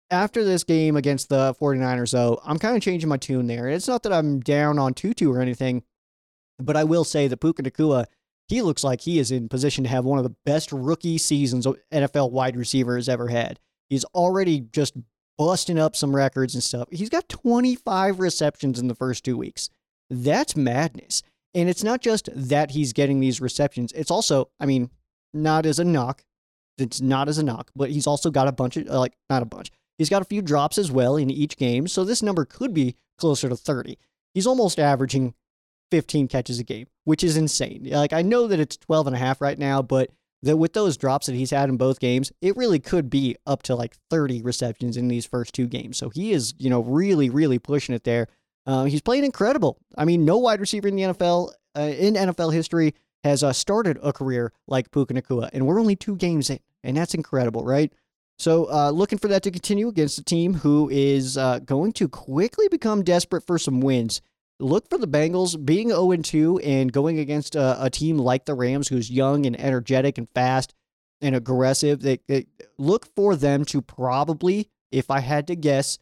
[0.10, 3.70] After this game against the 49ers, though, I'm kind of changing my tune there.
[3.70, 5.84] It's not that I'm down on Tutu or anything,
[6.60, 8.06] but I will say that Puka Nacua,
[8.50, 11.66] he looks like he is in position to have one of the best rookie seasons
[11.94, 13.60] NFL wide receiver has ever had.
[13.90, 14.96] He's already just
[15.38, 16.88] busting up some records and stuff.
[16.92, 19.70] He's got 25 receptions in the first two weeks.
[20.10, 21.24] That's madness.
[21.54, 23.92] And it's not just that he's getting these receptions.
[23.94, 24.90] It's also, I mean,
[25.34, 26.24] not as a knock.
[26.82, 29.46] It's not as a knock, but he's also got a bunch of, like, not a
[29.46, 29.72] bunch.
[29.98, 31.88] He's got a few drops as well in each game.
[31.88, 33.98] So this number could be closer to 30.
[34.34, 35.36] He's almost averaging
[35.92, 37.88] 15 catches a game, which is insane.
[37.92, 40.10] Like I know that it's 12 and a half right now, but
[40.44, 43.62] that with those drops that he's had in both games, it really could be up
[43.64, 45.98] to like 30 receptions in these first two games.
[45.98, 48.28] So he is, you know, really, really pushing it there.
[48.66, 49.78] Uh, he's playing incredible.
[49.98, 54.00] I mean, no wide receiver in the NFL, uh, in NFL history, has uh, started
[54.02, 57.92] a career like Puka Nacua, and we're only two games in, and that's incredible, right?
[58.40, 62.08] So, uh, looking for that to continue against a team who is uh, going to
[62.08, 64.22] quickly become desperate for some wins
[64.62, 68.54] look for the Bengals being 0 2 and going against a, a, team like the
[68.54, 70.74] Rams, who's young and energetic and fast
[71.20, 72.02] and aggressive.
[72.02, 75.98] They, they, look for them to probably, if I had to guess,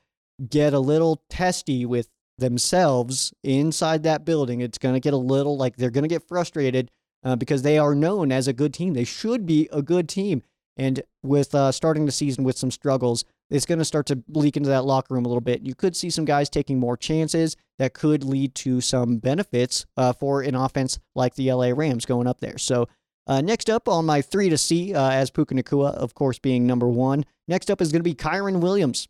[0.48, 4.62] get a little testy with themselves inside that building.
[4.62, 6.92] It's going to get a little like they're going to get frustrated
[7.24, 8.94] uh, because they are known as a good team.
[8.94, 10.44] They should be a good team.
[10.80, 14.56] And with uh, starting the season with some struggles, it's going to start to leak
[14.56, 15.62] into that locker room a little bit.
[15.62, 20.14] You could see some guys taking more chances that could lead to some benefits uh,
[20.14, 22.58] for an offense like the LA Rams going up there.
[22.58, 22.88] So,
[23.28, 26.66] uh, next up on my three to see, uh, as Puka Nacua, of course, being
[26.66, 27.26] number one.
[27.48, 29.08] Next up is going to be Kyren Williams.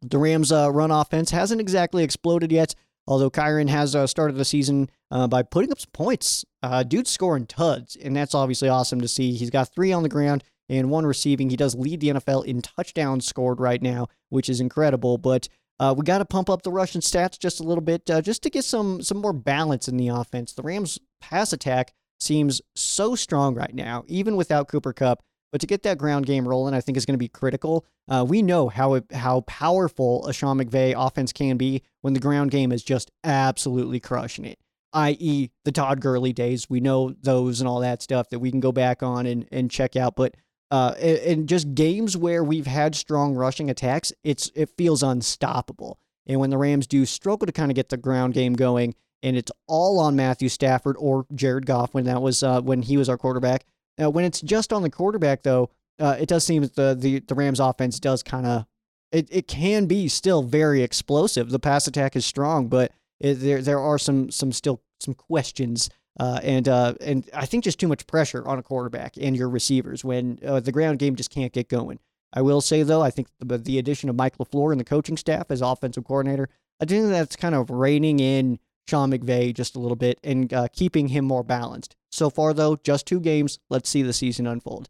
[0.00, 2.74] The Rams' uh, run offense hasn't exactly exploded yet,
[3.06, 6.44] Although Kyren has uh, started the season uh, by putting up some points.
[6.86, 9.32] Dude's scoring tuds, and that's obviously awesome to see.
[9.32, 11.50] He's got three on the ground and one receiving.
[11.50, 15.18] He does lead the NFL in touchdowns scored right now, which is incredible.
[15.18, 15.48] But
[15.78, 18.42] uh, we got to pump up the Russian stats just a little bit, uh, just
[18.44, 20.52] to get some some more balance in the offense.
[20.52, 25.22] The Rams' pass attack seems so strong right now, even without Cooper Kupp.
[25.50, 27.84] But to get that ground game rolling, I think is going to be critical.
[28.08, 32.20] Uh, we know how it, how powerful a Sean McVay offense can be when the
[32.20, 34.58] ground game is just absolutely crushing it.
[34.94, 36.68] I.e., the Todd Gurley days.
[36.70, 39.70] We know those and all that stuff that we can go back on and, and
[39.70, 40.16] check out.
[40.16, 40.34] But
[40.72, 45.98] uh, in just games where we've had strong rushing attacks, it's it feels unstoppable.
[46.26, 49.36] And when the Rams do struggle to kind of get the ground game going, and
[49.36, 53.10] it's all on Matthew Stafford or Jared Goff when that was uh, when he was
[53.10, 53.66] our quarterback.
[54.02, 55.68] Uh, when it's just on the quarterback, though,
[56.00, 58.64] uh, it does seem that the the, the Rams offense does kind of
[59.10, 61.50] it, it can be still very explosive.
[61.50, 65.90] The pass attack is strong, but it, there there are some some still some questions
[66.18, 69.48] uh, and uh, and I think just too much pressure on a quarterback and your
[69.48, 71.98] receivers when uh, the ground game just can't get going.
[72.32, 75.16] I will say though, I think the, the addition of Mike LaFleur and the coaching
[75.16, 76.48] staff as offensive coordinator,
[76.80, 80.68] I think that's kind of reining in Sean McVay just a little bit and uh,
[80.72, 81.96] keeping him more balanced.
[82.10, 83.58] So far though, just two games.
[83.70, 84.88] Let's see the season unfold.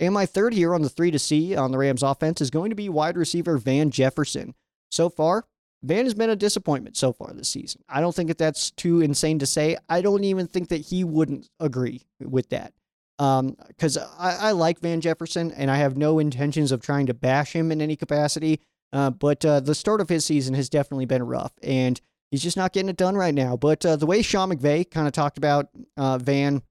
[0.00, 2.70] And my third here on the three to see on the Rams offense is going
[2.70, 4.54] to be wide receiver Van Jefferson.
[4.90, 5.46] So far,
[5.84, 7.82] Van has been a disappointment so far this season.
[7.88, 9.76] I don't think that that's too insane to say.
[9.88, 12.72] I don't even think that he wouldn't agree with that.
[13.18, 17.14] Because um, I, I, like Van Jefferson and I have no intentions of trying to
[17.14, 18.60] bash him in any capacity.
[18.92, 22.56] Uh, but uh, the start of his season has definitely been rough and he's just
[22.56, 23.56] not getting it done right now.
[23.56, 26.62] But uh, the way Sean McVay kind of talked about uh, Van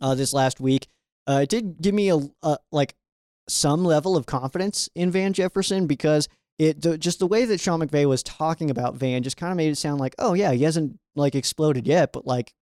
[0.00, 0.86] uh, this last week,
[1.26, 2.94] uh, it did give me a, a like
[3.48, 8.06] some level of confidence in Van Jefferson because it just the way that Sean McVay
[8.06, 10.98] was talking about Van just kind of made it sound like, oh yeah, he hasn't
[11.14, 12.52] like exploded yet, but like,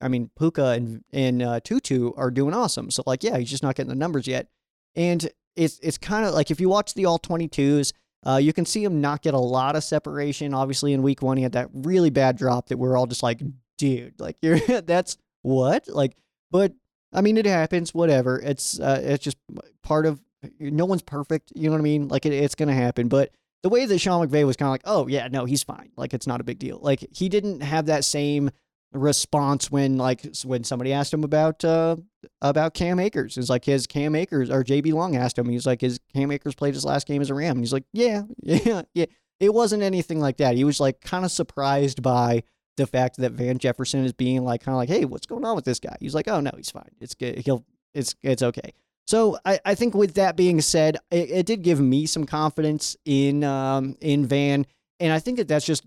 [0.00, 2.90] I mean, Puka and and uh, Tutu are doing awesome.
[2.90, 4.48] So like, yeah, he's just not getting the numbers yet,
[4.96, 7.92] and it's it's kind of like if you watch the all twenty twos.
[8.26, 10.54] Uh, you can see him not get a lot of separation.
[10.54, 13.42] Obviously, in week one, he had that really bad drop that we're all just like,
[13.76, 16.16] dude, like you're that's what like.
[16.50, 16.72] But
[17.12, 17.92] I mean, it happens.
[17.92, 18.40] Whatever.
[18.40, 19.36] It's uh, it's just
[19.82, 20.22] part of
[20.58, 21.52] no one's perfect.
[21.54, 22.08] You know what I mean?
[22.08, 23.08] Like it, it's going to happen.
[23.08, 23.30] But
[23.62, 25.90] the way that Sean McVay was kind of like, oh yeah, no, he's fine.
[25.96, 26.78] Like it's not a big deal.
[26.82, 28.50] Like he didn't have that same
[28.92, 31.96] response when like when somebody asked him about uh
[32.40, 33.36] about Cam Akers.
[33.36, 35.48] It's like his Cam Akers or JB Long asked him.
[35.48, 37.52] He's like, his Cam Akers played his last game as a Ram?
[37.52, 39.06] And he's like, yeah, yeah, yeah.
[39.40, 40.54] It wasn't anything like that.
[40.56, 42.44] He was like kind of surprised by
[42.76, 45.56] the fact that Van Jefferson is being like kind of like, hey, what's going on
[45.56, 45.96] with this guy?
[46.00, 46.90] He's like, oh no, he's fine.
[47.00, 47.38] It's good.
[47.38, 48.72] He'll it's it's okay.
[49.14, 52.96] So I, I think with that being said, it, it did give me some confidence
[53.04, 54.66] in um, in Van,
[54.98, 55.84] and I think that that's just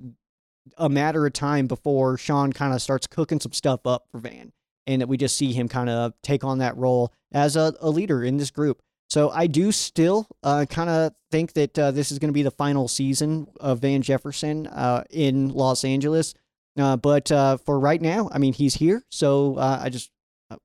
[0.77, 4.53] a matter of time before Sean kind of starts cooking some stuff up for Van,
[4.85, 7.89] and that we just see him kind of take on that role as a, a
[7.89, 8.81] leader in this group.
[9.09, 12.43] So I do still uh, kind of think that uh, this is going to be
[12.43, 16.33] the final season of Van Jefferson uh, in Los Angeles.
[16.79, 19.03] Uh, but uh, for right now, I mean, he's here.
[19.09, 20.11] So uh, I just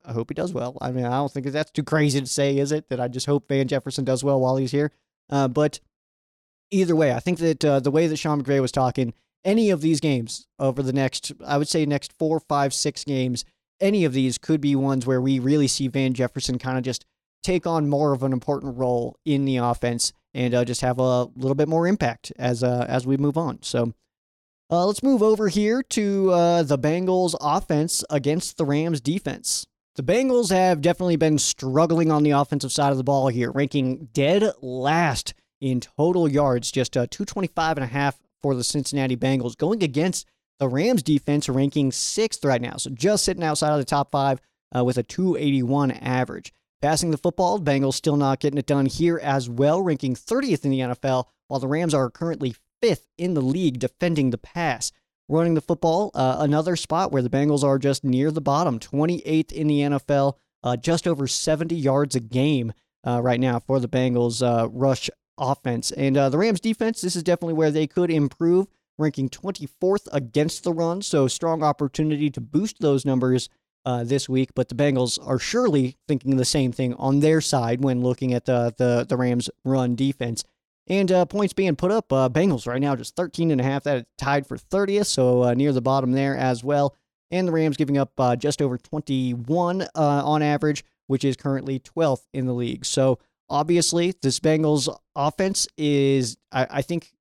[0.05, 0.79] I hope he does well.
[0.81, 2.89] I mean, I don't think that's too crazy to say, is it?
[2.89, 4.93] That I just hope Van Jefferson does well while he's here.
[5.29, 5.81] Uh, but
[6.71, 9.13] either way, I think that uh, the way that Sean McVay was talking,
[9.45, 13.45] any of these games over the next, I would say, next four, five, six games,
[13.81, 17.05] any of these could be ones where we really see Van Jefferson kind of just
[17.43, 21.25] take on more of an important role in the offense and uh, just have a
[21.25, 23.63] little bit more impact as uh, as we move on.
[23.63, 23.93] So.
[24.71, 29.67] Uh, let's move over here to uh, the Bengals offense against the Rams defense.
[29.95, 34.09] The Bengals have definitely been struggling on the offensive side of the ball here, ranking
[34.15, 39.55] dead last in total yards, just uh, 225 and a half for the Cincinnati Bengals,
[39.55, 40.27] going against
[40.59, 42.77] the Rams defense, ranking sixth right now.
[42.79, 44.41] So just sitting outside of the top five
[44.75, 46.55] uh, with a 281 average.
[46.81, 50.71] Passing the football, Bengals still not getting it done here as well, ranking 30th in
[50.71, 54.91] the NFL, while the Rams are currently fifth in the league defending the pass
[55.29, 56.11] running the football.
[56.15, 60.35] Uh, another spot where the Bengals are just near the bottom, 28th in the NFL,
[60.63, 62.73] uh, just over 70 yards a game
[63.07, 65.91] uh, right now for the Bengals uh, rush offense.
[65.93, 68.67] And uh, the Rams defense, this is definitely where they could improve,
[68.99, 71.03] ranking 24th against the run.
[71.03, 73.49] So strong opportunity to boost those numbers.
[73.85, 77.83] Uh, this week, but the Bengals are surely thinking the same thing on their side
[77.83, 80.45] when looking at the the, the Rams' run defense.
[80.89, 83.85] And uh, points being put up, uh, Bengals right now just 13 and a half.
[83.85, 86.97] That is tied for 30th, so uh, near the bottom there as well.
[87.31, 91.79] And the Rams giving up uh, just over 21 uh, on average, which is currently
[91.79, 92.85] 12th in the league.
[92.85, 93.19] So
[93.49, 97.13] obviously, this Bengals offense is, I, I think,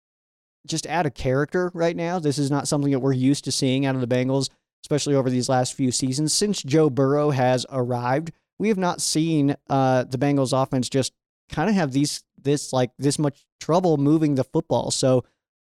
[0.67, 2.19] just out of character right now.
[2.19, 4.49] This is not something that we're used to seeing out of the Bengals,
[4.83, 6.33] especially over these last few seasons.
[6.33, 11.13] Since Joe Burrow has arrived, we have not seen uh, the Bengals offense just
[11.49, 14.91] kind of have these this like this much trouble moving the football.
[14.91, 15.23] So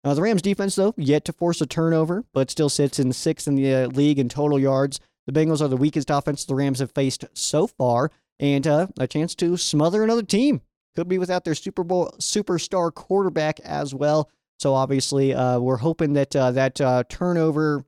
[0.04, 3.46] uh, the Rams defense though yet to force a turnover, but still sits in sixth
[3.46, 5.00] in the uh, league in total yards.
[5.26, 9.06] The Bengals are the weakest offense the Rams have faced so far, and uh, a
[9.06, 10.62] chance to smother another team.
[10.96, 14.28] Could be without their Super Bowl superstar quarterback as well.
[14.58, 17.84] So obviously, uh, we're hoping that uh, that uh, turnover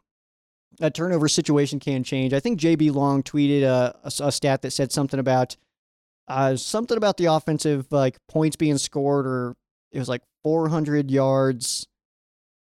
[0.79, 2.33] that turnover situation can change.
[2.33, 5.57] I think JB Long tweeted a, a, a stat that said something about
[6.29, 9.57] uh, something about the offensive like points being scored, or
[9.91, 11.87] it was like 400 yards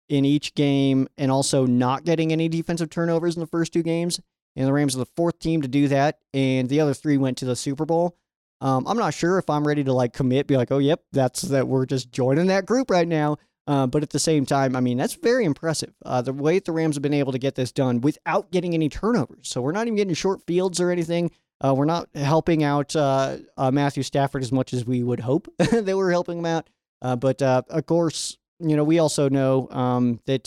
[0.08, 4.20] in each game, and also not getting any defensive turnovers in the first two games.
[4.56, 7.38] And the Rams are the fourth team to do that, and the other three went
[7.38, 8.18] to the Super Bowl.
[8.62, 11.44] Um, I'm not sure if I'm ready to like commit, be like, oh, yep, that's
[11.44, 13.38] that we're just joining that group right now.
[13.68, 15.94] Uh, but at the same time, I mean, that's very impressive.
[16.04, 18.90] Uh, the way the Rams have been able to get this done without getting any
[18.90, 19.48] turnovers.
[19.48, 21.30] So we're not even getting short fields or anything.
[21.62, 25.54] Uh, we're not helping out uh, uh, Matthew Stafford as much as we would hope
[25.58, 26.70] that we're helping him out.
[27.02, 30.46] Uh, but of course, you know, we also know um, that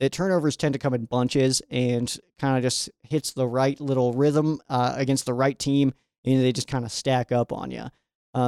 [0.00, 4.12] that turnovers tend to come in bunches and kind of just hits the right little
[4.12, 5.94] rhythm against the right team,
[6.24, 7.86] and they just kind of stack up on you.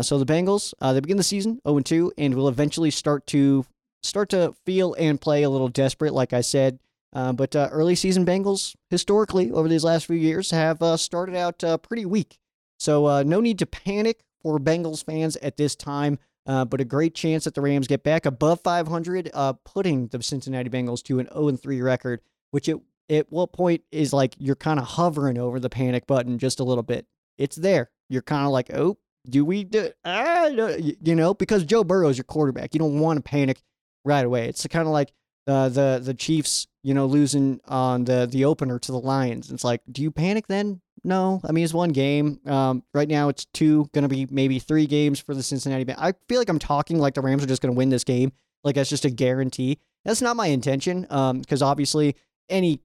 [0.02, 3.64] so the Bengals, they begin the season 0 2 and will eventually start to
[4.02, 6.78] start to feel and play a little desperate, like I said.
[7.12, 11.34] Uh, but uh, early season Bengals, historically, over these last few years, have uh, started
[11.34, 12.38] out uh, pretty weak.
[12.78, 17.14] So, uh, no need to panic for Bengals fans at this time, but a great
[17.14, 19.30] chance that the Rams get back above 500,
[19.64, 22.76] putting the Cincinnati Bengals to an 0 3 record, which it,
[23.08, 26.64] at what point is like you're kind of hovering over the panic button just a
[26.64, 27.06] little bit.
[27.38, 27.90] It's there.
[28.08, 28.98] You're kind of like, oh,
[29.28, 32.74] do we do, ah, you know, because Joe Burrow is your quarterback.
[32.74, 33.62] You don't want to panic
[34.04, 34.48] right away.
[34.48, 35.12] It's kind of like
[35.46, 39.50] uh, the the Chiefs, you know, losing on the the opener to the Lions.
[39.50, 40.80] It's like, do you panic then?
[41.02, 42.38] No, I mean it's one game.
[42.46, 45.84] Um, right now it's two, gonna be maybe three games for the Cincinnati.
[45.84, 45.98] Bengals.
[45.98, 48.30] I feel like I'm talking like the Rams are just gonna win this game,
[48.62, 49.80] like that's just a guarantee.
[50.04, 52.14] That's not my intention, um, because obviously
[52.48, 52.82] any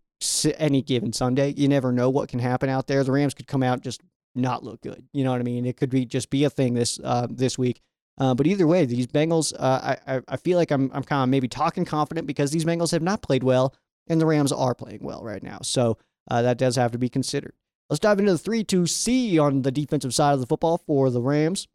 [0.58, 3.04] any given Sunday, you never know what can happen out there.
[3.04, 4.02] The Rams could come out just
[4.34, 5.06] not look good.
[5.14, 5.68] You know what I mean?
[5.68, 7.82] It could be just be a thing this uh, this week.
[8.18, 11.30] Uh, but either way, these Bengals, uh, I, I feel like I'm, I'm kind of
[11.30, 13.74] maybe talking confident because these Bengals have not played well,
[14.12, 15.60] and the Rams are playing well right now.
[15.64, 15.98] So
[16.30, 17.54] uh, that does have to be considered.
[17.90, 21.10] Let's dive into the 3 2 C on the defensive side of the football for
[21.10, 21.68] the Rams.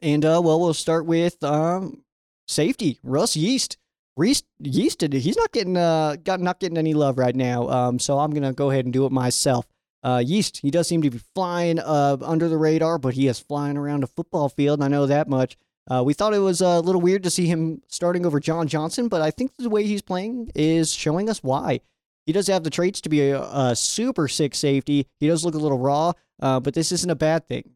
[0.00, 2.04] And, uh, well, we'll start with um,
[2.46, 3.76] safety, Russ Yeast.
[4.16, 7.68] Reese Yeast, he's not getting uh, got, not getting any love right now.
[7.68, 9.66] Um, so I'm going to go ahead and do it myself.
[10.02, 13.40] Uh, Yeast, he does seem to be flying uh, under the radar, but he is
[13.40, 14.82] flying around a football field.
[14.82, 15.56] I know that much.
[15.90, 19.08] Uh, we thought it was a little weird to see him starting over John Johnson,
[19.08, 21.80] but I think the way he's playing is showing us why.
[22.26, 25.06] He does have the traits to be a, a super sick safety.
[25.18, 27.70] He does look a little raw, uh, but this isn't a bad thing.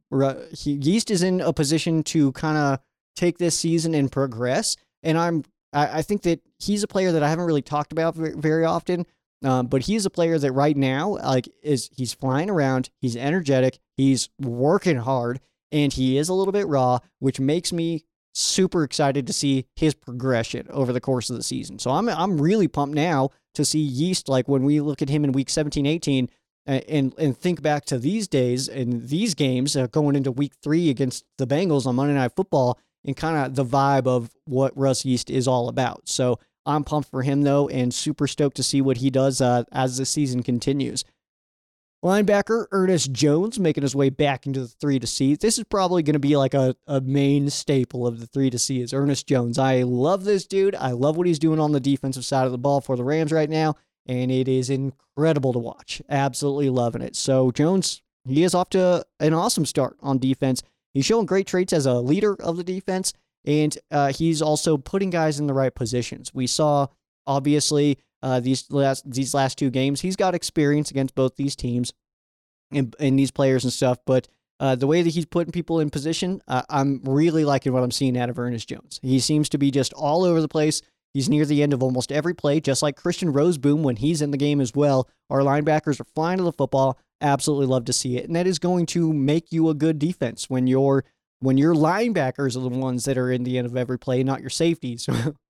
[0.53, 2.81] He, Yeast is in a position to kind of
[3.17, 7.23] take this season and progress, and I'm I, I, think that he's a player that
[7.23, 9.07] I haven't really talked about very, very often.
[9.45, 13.81] Um, but he's a player that right now, like, is he's flying around, he's energetic,
[13.97, 15.41] he's working hard,
[15.73, 18.05] and he is a little bit raw, which makes me
[18.35, 21.79] super excited to see his progression over the course of the season.
[21.79, 25.25] So I'm I'm really pumped now to see Yeast like when we look at him
[25.25, 26.29] in week 17, 18
[26.65, 30.91] and and think back to these days and these games uh, going into week 3
[30.91, 35.05] against the Bengals on Monday Night Football and kind of the vibe of what Russ
[35.05, 36.09] Yeast is all about.
[36.09, 39.65] So I'm pumped for him though, and super stoked to see what he does uh,
[39.73, 41.05] as the season continues.
[42.05, 45.37] Linebacker Ernest Jones making his way back into the three to C.
[45.37, 48.59] This is probably going to be like a, a main staple of the three to
[48.59, 49.57] C is Ernest Jones.
[49.57, 50.75] I love this dude.
[50.75, 53.31] I love what he's doing on the defensive side of the ball for the Rams
[53.31, 56.03] right now, and it is incredible to watch.
[56.09, 57.15] Absolutely loving it.
[57.15, 60.65] So Jones, he is off to an awesome start on defense.
[60.95, 63.13] He's showing great traits as a leader of the defense,
[63.45, 66.35] and uh, he's also putting guys in the right positions.
[66.35, 66.89] We saw
[67.29, 70.01] obviously uh, these last these last two games.
[70.01, 71.93] He's got experience against both these teams
[72.73, 74.29] and, and these players and stuff, but.
[74.61, 77.91] Uh, the way that he's putting people in position, uh, I'm really liking what I'm
[77.91, 79.01] seeing out of Ernest Jones.
[79.03, 80.83] He seems to be just all over the place.
[81.15, 84.31] He's near the end of almost every play, just like Christian Rozeboom when he's in
[84.31, 85.09] the game as well.
[85.29, 86.99] Our linebackers are flying to the football.
[87.21, 88.27] Absolutely love to see it.
[88.27, 91.05] And that is going to make you a good defense when you're
[91.41, 94.41] when your linebackers are the ones that are in the end of every play, not
[94.41, 95.09] your safeties,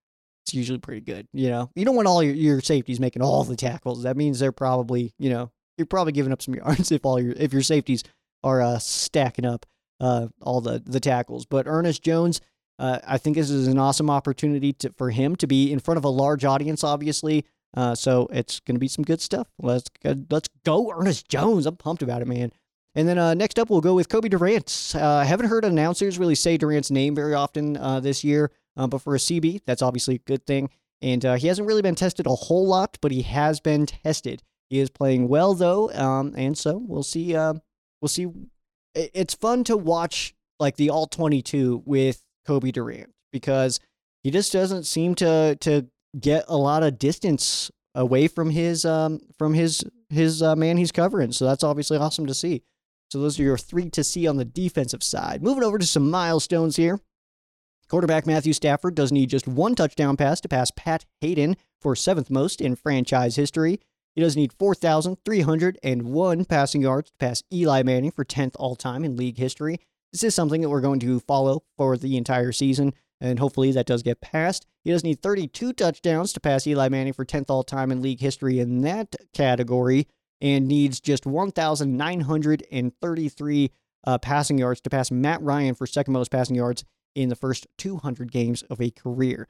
[0.44, 1.26] it's usually pretty good.
[1.32, 4.02] You know, you don't want all your, your safeties making all the tackles.
[4.02, 7.34] That means they're probably, you know, you're probably giving up some yards if all your
[7.36, 8.02] if your safeties
[8.44, 9.66] are uh, stacking up
[10.00, 11.46] uh, all the the tackles.
[11.46, 12.40] But Ernest Jones,
[12.78, 15.98] Uh, I think this is an awesome opportunity to, for him to be in front
[15.98, 17.44] of a large audience, obviously.
[17.76, 19.46] Uh, so it's going to be some good stuff.
[19.60, 19.88] Let's
[20.30, 21.64] let's go, Ernest Jones.
[21.66, 22.50] I'm pumped about it, man.
[22.94, 24.92] And then uh, next up, we'll go with Cobie Durant.
[24.94, 28.86] Uh, I haven't heard announcers really say Durant's name very often uh, this year, uh,
[28.86, 30.70] but for a CB, that's obviously a good thing.
[31.00, 34.42] And uh, he hasn't really been tested a whole lot, but he has been tested.
[34.70, 37.36] He is playing well though, um, and so we'll see.
[37.36, 37.54] Uh,
[38.00, 38.28] we'll see.
[38.94, 43.80] It's fun to watch like the all 22 with Cobie Durant because
[44.22, 49.20] he just doesn't seem to to get a lot of distance away from his um
[49.38, 51.32] from his his uh, man he's covering.
[51.32, 52.62] So that's obviously awesome to see.
[53.10, 55.42] So those are your three to see on the defensive side.
[55.42, 56.98] Moving over to some milestones here.
[57.92, 62.30] Quarterback Matthew Stafford does need just one touchdown pass to pass Pat Haden for seventh
[62.30, 63.80] most in franchise history.
[64.14, 69.18] He does need 4,301 passing yards to pass Eli Manning for 10th all time in
[69.18, 69.78] league history.
[70.10, 73.84] This is something that we're going to follow for the entire season, and hopefully that
[73.84, 74.64] does get passed.
[74.84, 78.20] He does need 32 touchdowns to pass Eli Manning for 10th all time in league
[78.20, 80.08] history in that category
[80.40, 83.70] and needs just 1,933
[84.04, 87.66] uh, passing yards to pass Matt Ryan for second most passing yards in the first
[87.78, 89.48] 200 games of a career.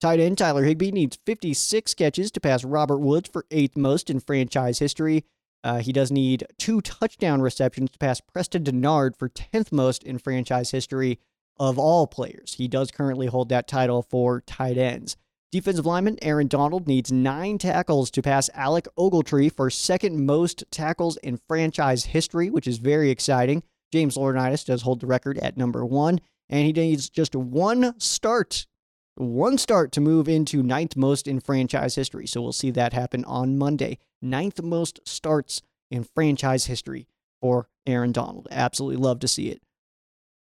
[0.00, 4.20] Tight end Tyler Higbee needs 56 catches to pass Robert Woods for eighth most in
[4.20, 5.24] franchise history.
[5.62, 10.18] Uh, he does need two touchdown receptions to pass Preston Dennard for 10th most in
[10.18, 11.18] franchise history
[11.58, 12.54] of all players.
[12.54, 15.16] He does currently hold that title for tight ends.
[15.52, 21.16] Defensive lineman Aaron Donald needs nine tackles to pass Alec Ogletree for second most tackles
[21.18, 23.62] in franchise history, which is very exciting.
[23.92, 26.20] James Laurinaitis does hold the record at number one,
[26.50, 28.66] and he needs just one start,
[29.14, 32.26] one start to move into ninth most in franchise history.
[32.26, 33.98] So we'll see that happen on Monday.
[34.20, 37.06] Ninth most starts in franchise history
[37.40, 38.48] for Aaron Donald.
[38.50, 39.62] Absolutely love to see it.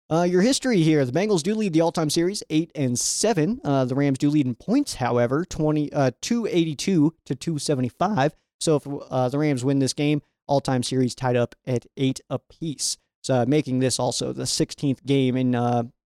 [0.08, 3.60] Uh, your history here: the Bengals do lead the all-time series, eight and seven.
[3.64, 8.32] Uh, the Rams do lead in points, however, 20, uh, 282 to 275.
[8.60, 12.98] So if uh, the Rams win this game, all-time series tied up at eight apiece.
[13.24, 15.56] So making this also the 16th game in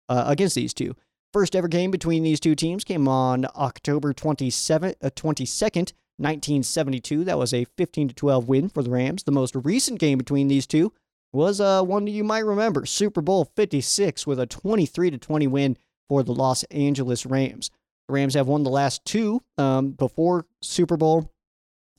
[0.08, 0.94] uh, against these two.
[1.32, 7.24] First ever game between these two teams came on October 27, uh, 22nd, 1972.
[7.24, 9.24] That was a 15 to 12 win for the Rams.
[9.24, 10.92] The most recent game between these two
[11.32, 15.76] was uh, one you might remember Super Bowl 56 with a 23 to 20 win
[16.08, 17.70] for the Los Angeles Rams.
[18.06, 21.30] The Rams have won the last two um, before Super Bowl.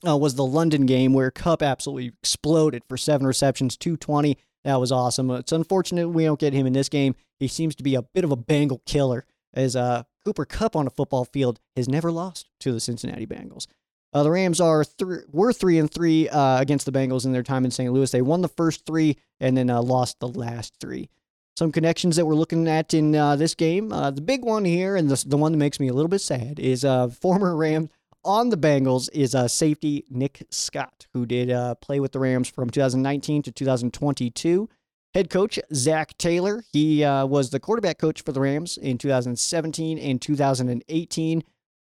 [0.08, 4.38] Uh, was the London game where Kupp absolutely exploded for seven receptions, 220.
[4.66, 5.30] That was awesome.
[5.30, 7.16] It's unfortunate we don't get him in this game.
[7.40, 10.88] He seems to be a bit of a Bengal killer, as uh, Cooper Kupp on
[10.88, 13.68] a football field has never lost to the Cincinnati Bengals.
[14.12, 17.44] Uh, the Rams are th- were three and three uh, against the Bengals in their
[17.44, 17.94] time in St.
[17.94, 18.10] Louis.
[18.10, 21.10] They won the first three and then uh, lost the last three.
[21.58, 23.94] Some connections that we're looking at in uh, this game.
[23.94, 26.22] Uh, the big one here, and the, the one that makes me a little bit
[26.22, 26.84] sad, is
[27.20, 27.90] former Rams
[28.26, 33.44] on the Bengals is safety Nick Scott, who did play with the Rams from 2019
[33.44, 34.70] to 2022.
[35.14, 40.22] Head coach Zac Taylor, he was the quarterback coach for the Rams in 2017 and
[40.22, 41.44] 2018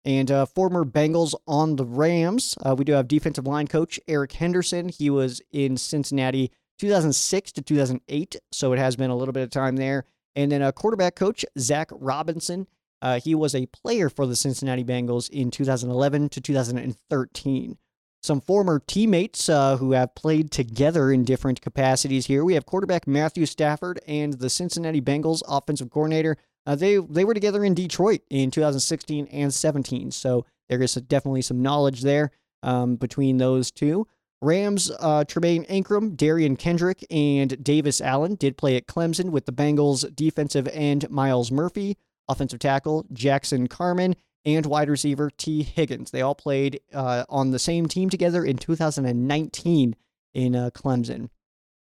[0.06, 2.56] and uh, former Bengals on the Rams.
[2.64, 4.88] Uh, we do have defensive line coach Eric Henderson.
[4.88, 9.50] He was in Cincinnati 2006 to 2008, so it has been a little bit of
[9.50, 10.04] time there.
[10.36, 12.68] And then a quarterback coach Zac Robinson.
[13.06, 17.78] Uh, he was a player for the Cincinnati Bengals in 2011 to 2013.
[18.20, 22.44] Some former teammates uh, who have played together in different capacities here.
[22.44, 26.36] We have quarterback Matthew Stafford and the Cincinnati Bengals offensive coordinator
[26.66, 31.42] uh, they they were together in Detroit in 2016 and 17, so there is definitely
[31.42, 32.32] some knowledge there
[32.64, 34.08] um, between those two.
[34.42, 39.52] Rams, uh, Tremayne Anchrum, Derion Kendrick, and Davis Allen did play at Clemson with the
[39.52, 41.96] Bengals defensive end Myles Murphy,
[42.28, 46.10] offensive tackle Jackson Carman, and wide receiver Tee Higgins.
[46.12, 49.96] They all played uh, on the same team together in 2019
[50.34, 51.28] in uh, Clemson.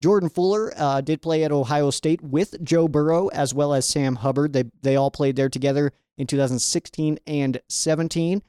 [0.02, 4.16] Jordan Fuller uh, did play at Ohio State with Joe Burrow as well as Sam
[4.16, 4.54] Hubbard.
[4.54, 8.42] They they all played there together in 2016 and 17.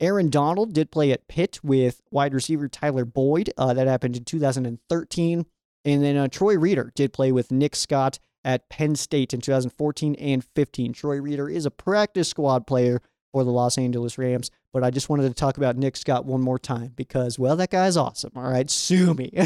[0.00, 3.52] Aaron Donald did play at Pitt with wide receiver Tyler Boyd.
[3.56, 5.46] Uh, that happened in 2013.
[5.84, 10.14] And then uh, Troy Reeder did play with Nick Scott at Penn State in 2014
[10.16, 10.92] and 15.
[10.92, 13.00] Troy Reeder is a practice squad player
[13.32, 16.40] for the Los Angeles Rams, but I just wanted to talk about Nick Scott one
[16.40, 18.32] more time because, well, that guy's awesome.
[18.36, 19.32] All right, sue me.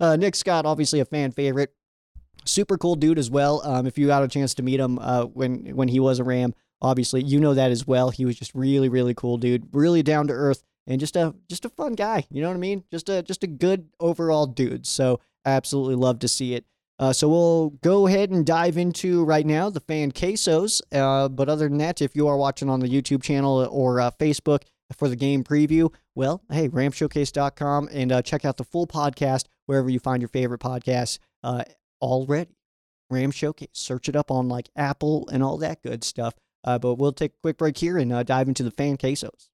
[0.00, 1.74] Uh, Nick Scott, obviously a fan favorite.
[2.44, 3.62] Super cool dude as well.
[3.64, 6.24] Um, if you got a chance to meet him uh, when when he was a
[6.24, 8.10] Ram, obviously you know that as well.
[8.10, 11.64] He was just really really cool dude, really down to earth, and just a just
[11.64, 12.26] a fun guy.
[12.30, 12.84] You know what I mean?
[12.90, 14.86] Just a just a good overall dude.
[14.86, 16.64] So absolutely love to see it.
[16.98, 20.80] Uh, so we'll go ahead and dive into right now the fan quesos.
[20.92, 24.10] Uh, but other than that, if you are watching on the YouTube channel or uh,
[24.18, 24.62] Facebook
[24.96, 29.88] for the game preview, well, hey, ramshowcase.com and uh, check out the full podcast wherever
[29.88, 31.62] you find your favorite podcasts uh,
[32.00, 32.50] already.
[33.10, 33.68] Ram Showcase.
[33.72, 36.34] Search it up on like Apple and all that good stuff.
[36.64, 39.48] Uh, but we'll take a quick break here and dive into the fan quesos.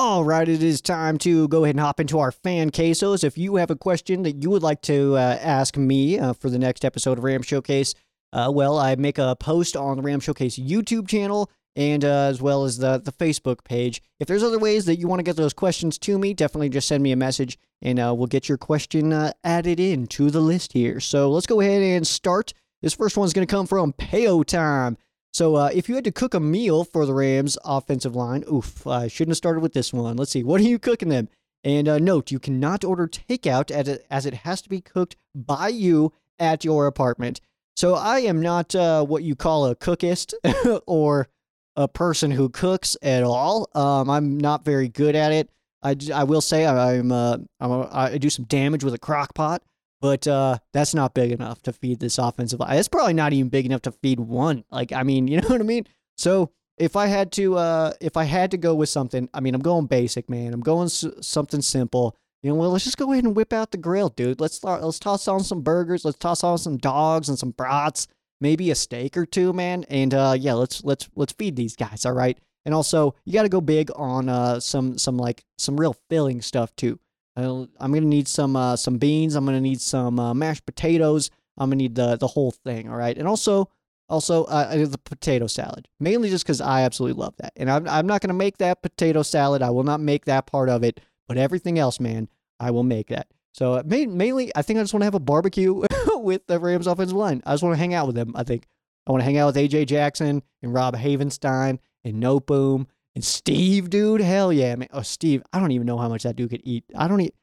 [0.00, 3.24] All right, it is time to go ahead and hop into our fan quesos.
[3.24, 6.48] If you have a question that you would like to uh, ask me uh, for
[6.48, 7.96] the next episode of Ram Showcase,
[8.32, 12.40] uh, well, I make a post on the Ram Showcase YouTube channel and uh, as
[12.40, 14.00] well as the, the Facebook page.
[14.20, 16.86] If there's other ways that you want to get those questions to me, definitely just
[16.86, 20.40] send me a message and uh, we'll get your question uh, added in to the
[20.40, 21.00] list here.
[21.00, 22.52] So let's go ahead and start.
[22.82, 24.96] This first one's going to come from Payo Time.
[25.32, 28.86] So uh, if you had to cook a meal for the Rams offensive line, oof,
[28.86, 30.16] I shouldn't have started with this one.
[30.16, 30.42] Let's see.
[30.42, 31.28] What are you cooking them?
[31.64, 35.16] And uh, note, you cannot order takeout as it, as it has to be cooked
[35.34, 37.40] by you at your apartment.
[37.76, 40.34] So I am not uh, what you call a cookist
[40.86, 41.28] or
[41.76, 43.68] a person who cooks at all.
[43.74, 45.50] Um, I'm not very good at it.
[45.82, 49.34] I, I will say I'm, uh, I'm a, I do some damage with a crock
[49.34, 49.62] pot
[50.00, 52.78] but uh, that's not big enough to feed this offensive line.
[52.78, 54.64] It's probably not even big enough to feed one.
[54.70, 55.86] Like, I mean, you know what I mean?
[56.16, 59.54] So if I had to, uh, if I had to go with something, I mean,
[59.54, 60.54] I'm going basic, man.
[60.54, 62.16] I'm going s- something simple.
[62.42, 64.40] You know, well, let's just go ahead and whip out the grill, dude.
[64.40, 66.04] Let's start, let's toss on some burgers.
[66.04, 68.06] Let's toss on some dogs and some brats,
[68.40, 69.84] maybe a steak or two, man.
[69.88, 72.38] And uh, yeah, let's let's let's feed these guys, all right.
[72.64, 76.40] And also, you got to go big on uh, some some like some real filling
[76.40, 77.00] stuff too.
[77.38, 79.34] I'm gonna need some uh, some beans.
[79.34, 81.30] I'm gonna need some uh, mashed potatoes.
[81.56, 82.88] I'm gonna need the the whole thing.
[82.88, 83.70] All right, and also
[84.08, 87.52] also uh, the potato salad, mainly just because I absolutely love that.
[87.56, 89.62] And I'm I'm not gonna make that potato salad.
[89.62, 91.00] I will not make that part of it.
[91.28, 92.28] But everything else, man,
[92.58, 93.28] I will make that.
[93.52, 95.82] So uh, mainly, I think I just want to have a barbecue
[96.14, 97.42] with the Rams offensive line.
[97.44, 98.32] I just want to hang out with them.
[98.34, 98.66] I think
[99.06, 102.86] I want to hang out with AJ Jackson and Rob Havenstein and Noteboom
[103.18, 104.86] and Steve, dude, hell yeah, man.
[104.92, 106.84] Oh, Steve, I don't even know how much that dude could eat.
[106.94, 107.34] I don't eat.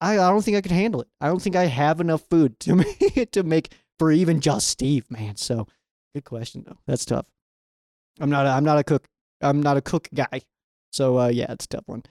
[0.00, 1.08] I, I don't think I could handle it.
[1.20, 5.04] I don't think I have enough food to make to make for even just Steve,
[5.10, 5.36] man.
[5.36, 5.66] So,
[6.14, 6.78] good question though.
[6.86, 7.26] That's tough.
[8.18, 8.46] I'm not.
[8.46, 9.06] A, I'm not a cook.
[9.42, 10.40] I'm not a cook guy.
[10.92, 12.04] So uh, yeah, it's a tough one.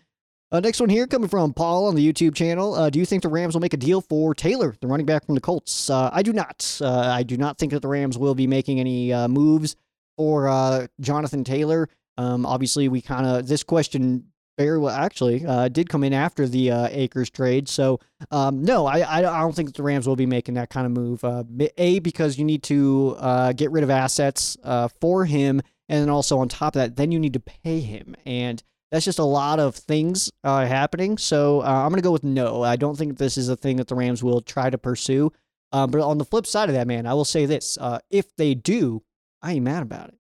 [0.51, 2.76] Uh, next one here coming from Paul on the YouTube channel.
[2.76, 5.26] Uh, do you think the Rams will make a deal for Taylor, the running back
[5.26, 5.89] from the Colts?
[5.89, 6.80] Uh, I do not.
[6.80, 9.76] Uh, I do not think that the Rams will be making any uh, moves
[10.18, 11.89] for Jonathan Taylor.
[12.18, 14.26] Um, obviously, we kind of this question
[14.57, 17.70] very well actually uh, did come in after the uh, Akers trade.
[17.70, 17.99] So
[18.32, 21.24] um, no, I, I don't think the Rams will be making that kind of move.
[21.24, 21.43] Uh,
[21.78, 26.09] a because you need to uh, get rid of assets uh, for him, and then
[26.09, 29.24] also on top of that, then you need to pay him, and that's just a
[29.24, 31.18] lot of things uh, happening.
[31.18, 32.63] So I'm gonna go with no.
[32.63, 35.32] I don't think this is a thing that the Rams will try to pursue.
[35.72, 37.78] but on the flip side of that, man, I will say this:
[38.09, 39.03] if they do,
[39.41, 40.15] I ain't mad about it.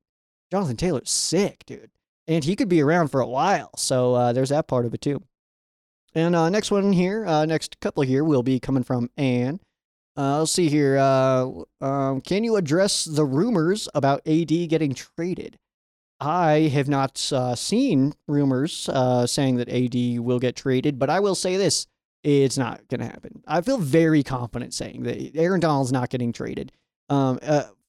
[0.51, 1.91] Jonathan Taylor's sick, dude.
[2.27, 3.71] And he could be around for a while.
[3.77, 5.21] So uh, there's that part of it too.
[6.13, 9.59] And uh, next one here, uh, next couple here will be coming from Anne.
[10.17, 10.97] Uh, let's see here.
[10.97, 15.59] Uh, um, can you address the rumors about AD getting traded?
[16.19, 21.19] I have not uh, seen rumors uh, saying that AD will get traded, but I
[21.19, 21.85] will say this:
[22.23, 23.43] it's not going to happen.
[23.45, 26.71] I feel very confident saying that Aaron Donald's not getting traded.
[27.09, 27.37] Um,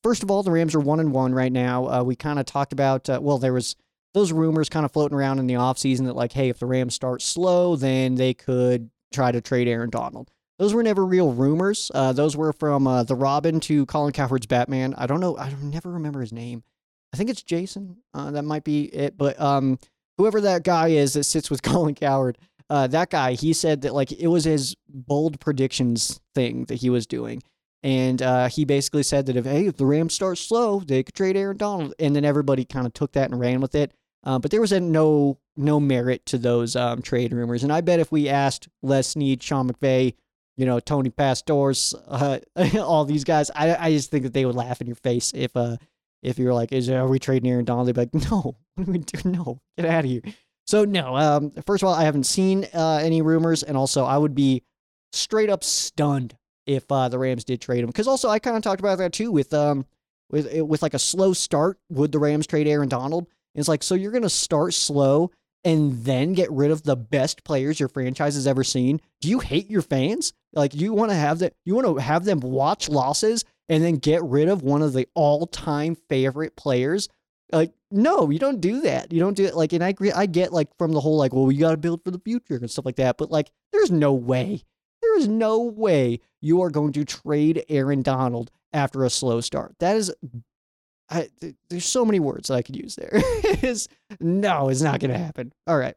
[0.03, 1.87] first of all, the Rams are one and one right now.
[1.87, 3.77] Uh, we kind of talked about uh, well, there was
[4.15, 6.95] those rumors kind of floating around in the offseason that like, hey, if the Rams
[6.95, 10.31] start slow, then they could try to trade Aaron Donald.
[10.59, 11.91] Those were never real rumors.
[11.95, 14.95] Uh, those were from uh, the Robin to Colin Cowherd's Batman.
[14.99, 15.37] I don't know.
[15.37, 16.65] I never remember his name.
[17.13, 17.99] I think it's Jason.
[18.13, 19.17] Uh, that might be it.
[19.17, 19.79] But um,
[20.17, 22.39] whoever that guy is that sits with Colin Cowherd,
[22.71, 26.91] uh, that guy, he said that like it was his bold predictions thing that he
[26.91, 27.43] was doing.
[27.83, 31.15] And uh, he basically said that if hey, if the Rams start slow, they could
[31.15, 31.95] trade Aaron Donald.
[31.99, 33.93] And then everybody kind of took that and ran with it.
[34.25, 37.63] Uh, but there was a no no merit to those um, trade rumors.
[37.63, 40.15] And I bet if we asked Les Snead, Sean McVay,
[40.57, 42.39] you know, Tony Pastoors, uh,
[42.79, 45.57] all these guys, I, I just think that they would laugh in your face if
[45.57, 45.77] uh
[46.21, 48.89] if you were like, "Is are we trading Aaron Donald?" They'd be like, "No, what
[48.89, 49.29] we do?
[49.29, 50.23] No, get out of here."
[50.67, 54.19] So no, um, first of all, I haven't seen uh, any rumors, and also I
[54.19, 54.65] would be
[55.13, 56.37] straight up stunned
[56.69, 57.87] if uh, the Rams did trade him.
[57.89, 59.87] Because also I kind of talked about that too with um
[60.31, 61.79] with with like a slow start.
[61.89, 63.27] Would the Rams trade Aaron Donald?
[63.55, 65.33] And it's like so you're gonna start slow
[65.65, 69.01] and then get rid of the best players your franchise has ever seen.
[69.21, 70.33] Do you hate your fans?
[70.53, 71.55] Like you want to have that?
[71.65, 75.09] You want to have them watch losses and then get rid of one of the
[75.15, 77.09] all-time favorite players?
[77.51, 79.11] Like no, you don't do that.
[79.11, 79.57] You don't do it.
[79.57, 80.13] Like, and I agree.
[80.13, 82.57] I get like from the whole like, well, we got to build for the future
[82.57, 83.17] and stuff like that.
[83.17, 84.63] But like, there's no way
[85.03, 89.75] There is no way you are going to trade Aaron Donald after a slow start.
[89.81, 90.13] That is,
[91.11, 91.29] I,
[91.69, 93.11] there's so many words I could use there.
[93.13, 93.89] it is,
[94.21, 95.53] no, it's not going to happen.
[95.67, 95.95] All right.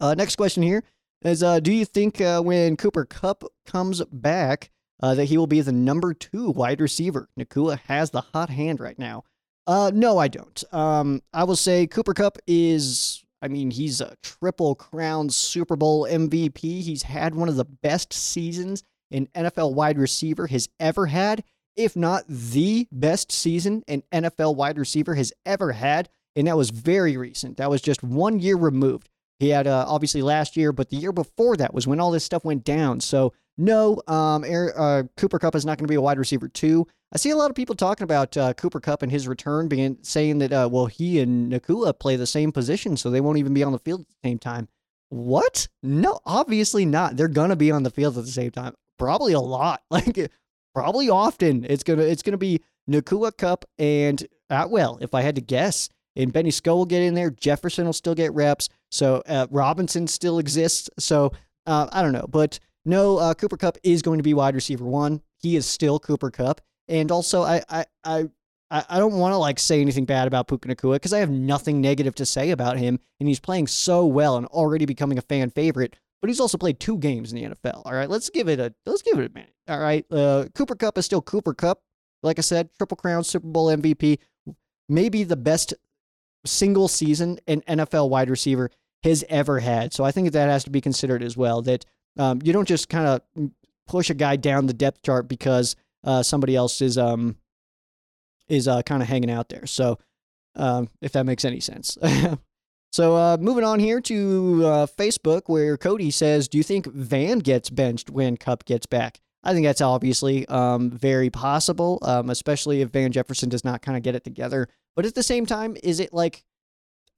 [0.00, 0.82] Uh, next question here
[1.22, 4.70] is uh, Do you think uh, when Cooper Kupp comes back
[5.02, 7.28] uh, that he will be the number two wide receiver?
[7.38, 9.24] Nacua has the hot hand right now.
[9.66, 10.62] Uh, no, I don't.
[10.72, 16.06] Um, I will say Cooper Kupp is, I mean, he's a triple crown Super Bowl
[16.10, 16.80] MVP.
[16.80, 21.44] He's had one of the best seasons an NFL wide receiver has ever had,
[21.76, 26.08] if not the best season an NFL wide receiver has ever had.
[26.34, 27.58] And that was very recent.
[27.58, 29.10] That was just one year removed.
[29.38, 32.24] He had uh, obviously last year, but the year before that was when all this
[32.24, 33.00] stuff went down.
[33.00, 36.86] So no, um, uh, Cooper Kupp is not going to be a wide receiver too.
[37.12, 39.98] I see a lot of people talking about uh, Cooper Kupp and his return, being
[40.02, 43.54] saying that uh, well, he and Nacua play the same position, so they won't even
[43.54, 44.68] be on the field at the same time.
[45.10, 45.68] What?
[45.82, 47.16] No, obviously not.
[47.16, 48.74] They're gonna be on the field at the same time.
[48.98, 50.30] Probably a lot, like
[50.74, 51.64] probably often.
[51.68, 54.98] It's gonna it's gonna be Nacua Kupp and Atwell.
[55.00, 57.30] If I had to guess, and Benny Skull will get in there.
[57.30, 58.68] Jefferson will still get reps.
[58.90, 60.90] So uh, Robinson still exists.
[60.98, 61.32] So
[61.66, 64.84] uh, I don't know, but no, uh, Cooper Kupp is going to be wide receiver
[64.84, 65.22] one.
[65.38, 66.60] He is still Cooper Kupp.
[66.88, 68.28] and also I I I.
[68.70, 71.80] I don't want to like say anything bad about Puka Nacua because I have nothing
[71.80, 75.50] negative to say about him, and he's playing so well and already becoming a fan
[75.50, 75.94] favorite.
[76.20, 77.82] But he's also played two games in the NFL.
[77.84, 79.52] All right, let's give it a let's give it a minute.
[79.68, 81.82] All right, uh, Cooper Kupp is still Cooper Kupp.
[82.24, 84.18] Like I said, Triple Crown, Super Bowl MVP,
[84.88, 85.74] maybe the best
[86.44, 88.70] single season an NFL wide receiver
[89.04, 89.92] has ever had.
[89.92, 91.62] So I think that has to be considered as well.
[91.62, 91.84] That
[92.18, 93.50] um, you don't just kind of
[93.86, 97.36] push a guy down the depth chart because uh, somebody else is um,
[98.48, 99.66] is uh, kind of hanging out there.
[99.66, 99.98] So
[100.56, 101.98] um, if that makes any sense.
[102.92, 107.38] so uh, moving on here to uh, Facebook, where Cody says, "Do you think Van
[107.38, 112.80] gets benched when Kupp gets back?" I think that's obviously um, very possible, um, especially
[112.80, 114.68] if Van Jefferson does not kind of get it together.
[114.96, 116.44] But at the same time, is it like,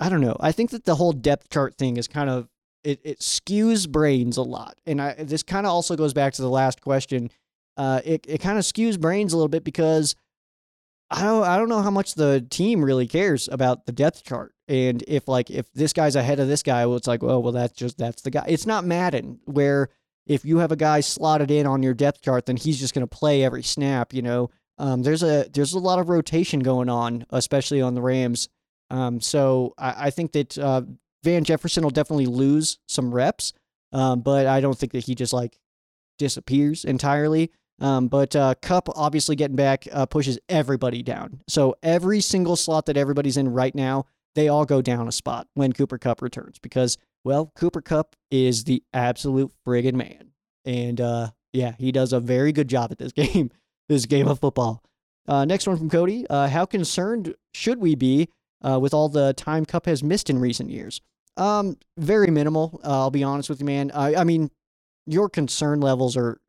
[0.01, 0.36] I don't know.
[0.40, 2.49] I think that the whole depth chart thing is kind of,
[2.87, 4.76] it, it skews brains a lot.
[4.87, 7.30] And I, this kind of also goes back to the last question.
[7.76, 10.14] Uh, it, it kind of skews brains a little bit because
[11.11, 14.55] I don't, I don't know how much the team really cares about the depth chart.
[14.68, 17.53] And if like, if this guy's ahead of this guy, well, it's like, well, well,
[17.53, 18.45] that's just, that's the guy.
[18.47, 19.91] It's not Madden where,
[20.26, 23.07] if you have a guy slotted in on your depth chart, then he's just going
[23.07, 24.12] to play every snap.
[24.12, 28.03] You know, um, there's a there's a lot of rotation going on, especially on the
[28.03, 28.49] Rams.
[28.91, 30.82] Um, so I, I, think that uh,
[31.25, 33.53] Van Jefferson will definitely lose some reps,
[33.93, 35.59] um, but I don't think that he just like
[36.19, 37.51] disappears entirely.
[37.81, 41.41] Um, but uh, Kupp obviously getting back uh, pushes everybody down.
[41.47, 45.47] So every single slot that everybody's in right now, they all go down a spot
[45.55, 50.31] when Cooper Kupp returns because well, Cooper Kupp is the absolute friggin' man.
[50.64, 53.51] And uh, yeah, he does a very good job at this game,
[53.89, 54.83] this game of football.
[55.29, 56.25] Uh, next one from Cody.
[56.31, 58.29] Uh, how concerned should we be
[58.62, 61.00] uh, with all the time Kupp has missed in recent years?
[61.36, 62.80] Um, very minimal.
[62.82, 63.90] Uh, I'll be honest with you, man.
[63.92, 64.50] I, I mean,
[65.07, 66.40] your concern levels are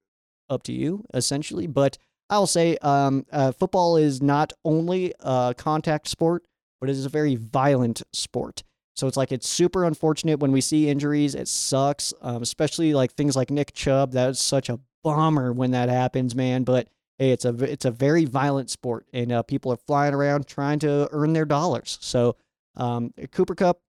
[0.50, 1.68] up to you, essentially.
[1.68, 1.98] But
[2.30, 6.46] I'll say um, uh, football is not only a contact sport,
[6.80, 8.64] but it is a very violent sport.
[8.96, 11.36] So it's like it's super unfortunate when we see injuries.
[11.36, 14.12] It sucks, um, especially like things like Nick Chubb.
[14.12, 16.64] That's such a bummer when that happens, man.
[16.64, 16.88] But
[17.20, 21.10] it's a it's a very violent sport, and uh, people are flying around trying to
[21.12, 21.98] earn their dollars.
[22.02, 22.36] So
[22.76, 23.80] um, Cooper Kupp,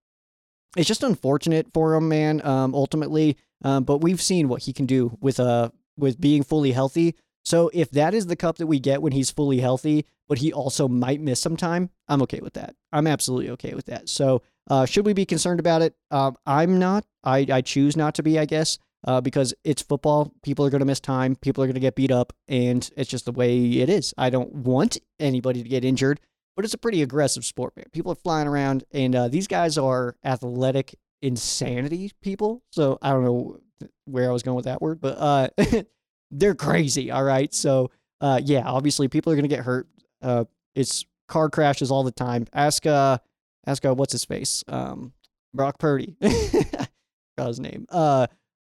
[0.76, 2.44] it's just unfortunate for him, man.
[2.44, 6.72] Um, ultimately, um, but we've seen what he can do with uh with being fully
[6.72, 7.16] healthy.
[7.44, 10.52] So if that is the Kupp that we get when he's fully healthy, but he
[10.52, 12.74] also might miss some time, I'm okay with that.
[12.92, 14.08] I'm absolutely okay with that.
[14.10, 15.94] So uh, should we be concerned about it?
[16.10, 17.06] Uh, I'm not.
[17.24, 20.32] I, I choose not to be, I guess, uh, because it's football.
[20.42, 21.36] People are going to miss time.
[21.36, 24.14] People are going to get beat up, and it's just the way it is.
[24.18, 26.20] I don't want anybody to get injured,
[26.56, 27.86] but it's a pretty aggressive sport, man.
[27.92, 32.62] People are flying around, and uh, these guys are athletic insanity people.
[32.70, 33.60] So I don't know
[34.04, 35.48] where I was going with that word, but uh,
[36.30, 37.10] they're crazy.
[37.10, 37.52] All right.
[37.52, 37.90] So
[38.20, 39.88] uh, yeah, obviously people are going to get hurt.
[40.22, 40.44] Uh,
[40.74, 42.46] it's car crashes all the time.
[42.52, 43.18] Ask uh,
[43.66, 45.12] ask uh, what's his face, um,
[45.54, 48.26] Brock Purdy, his name, uh,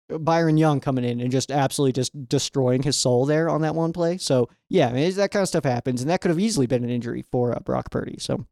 [0.10, 3.94] Byron Young coming in and just absolutely just destroying his soul there on that one
[3.94, 4.18] play.
[4.18, 6.84] So yeah, I mean, that kind of stuff happens, and that could have easily been
[6.84, 8.18] an injury for uh, Brock Purdy.
[8.20, 8.46] So.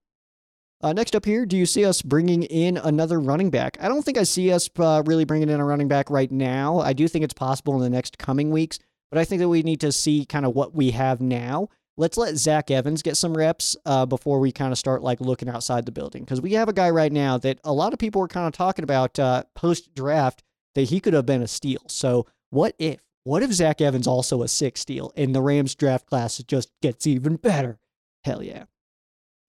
[0.79, 3.77] Uh, next up here, do you see us bringing in another running back?
[3.81, 6.77] I don't think I see us uh, really bringing in a running back right now.
[6.77, 8.77] I do think it's possible in the next coming weeks,
[9.09, 12.17] but I think that we need to see kind of what we have now let's
[12.17, 15.85] let Zach Evans get some reps uh, before we kind of start like looking outside
[15.85, 18.27] the building because we have a guy right now that a lot of people were
[18.27, 20.43] kind of talking about uh, post draft
[20.77, 21.81] that he could have been a steal.
[21.87, 22.99] So what if?
[23.27, 27.05] what if Zach Evans also a six steal and the Rams draft class just gets
[27.05, 27.77] even better?
[28.23, 28.63] Hell yeah.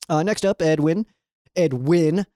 [0.09, 1.07] Uh, next up, Edwin.
[1.55, 2.27] Edwin,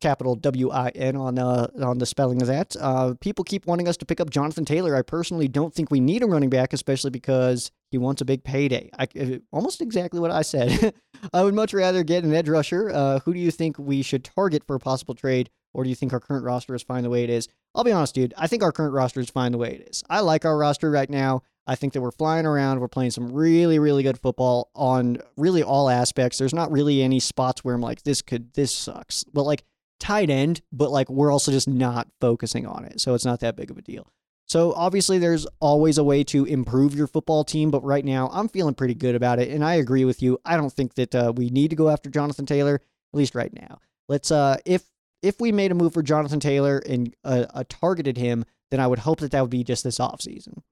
[0.00, 2.76] capital W I N on uh, on the spelling of that.
[2.80, 4.96] Uh, people keep wanting us to pick up Jonathan Taylor.
[4.96, 8.42] I personally don't think we need a running back, especially because he wants a big
[8.42, 8.90] payday.
[8.98, 10.94] I, uh, almost exactly what I said.
[11.34, 12.90] I would much rather get an edge rusher.
[12.90, 15.96] Uh, who do you think we should target for a possible trade, or do you
[15.96, 17.48] think our current roster is fine the way it is?
[17.74, 18.34] I'll be honest, dude.
[18.36, 20.02] I think our current roster is fine the way it is.
[20.10, 21.42] I like our roster right now.
[21.66, 22.80] I think that we're flying around.
[22.80, 26.38] We're playing some really, really good football on really all aspects.
[26.38, 29.24] There's not really any spots where I'm like, this could, this sucks.
[29.24, 29.62] But like
[30.00, 33.00] tight end, but like we're also just not focusing on it.
[33.00, 34.08] So it's not that big of a deal.
[34.50, 38.48] So obviously, there's always a way to improve your football team, but right now I'm
[38.48, 40.40] feeling pretty good about it, and I agree with you.
[40.44, 43.52] I don't think that uh, we need to go after Jonathan Taylor, at least right
[43.52, 43.78] now.
[44.08, 44.82] Let's uh, if
[45.22, 48.86] if we made a move for Jonathan Taylor and uh, uh, targeted him, then I
[48.86, 50.62] would hope that that would be just this offseason.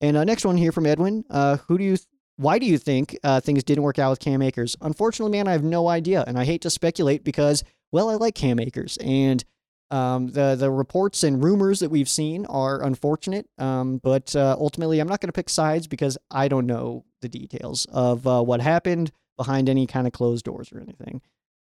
[0.00, 1.24] And uh, next one here from Edwin.
[1.28, 1.96] Uh, who do you?
[1.96, 4.74] Th- why do you think uh, things didn't work out with Cam Akers?
[4.80, 7.62] Unfortunately, man, I have no idea, and I hate to speculate because,
[7.92, 9.44] well, I like Cam Akers, and
[9.90, 13.46] um, the the reports and rumors that we've seen are unfortunate.
[13.58, 17.28] Um, but uh, ultimately, I'm not going to pick sides because I don't know the
[17.28, 21.20] details of uh, what happened behind any kind of closed doors or anything.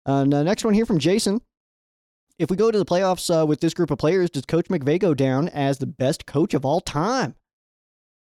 [0.06, 1.42] The next one here from Jason.
[2.38, 5.00] If we go to the playoffs uh, with this group of players, does Coach McVay
[5.00, 7.36] go down as the best coach of all time?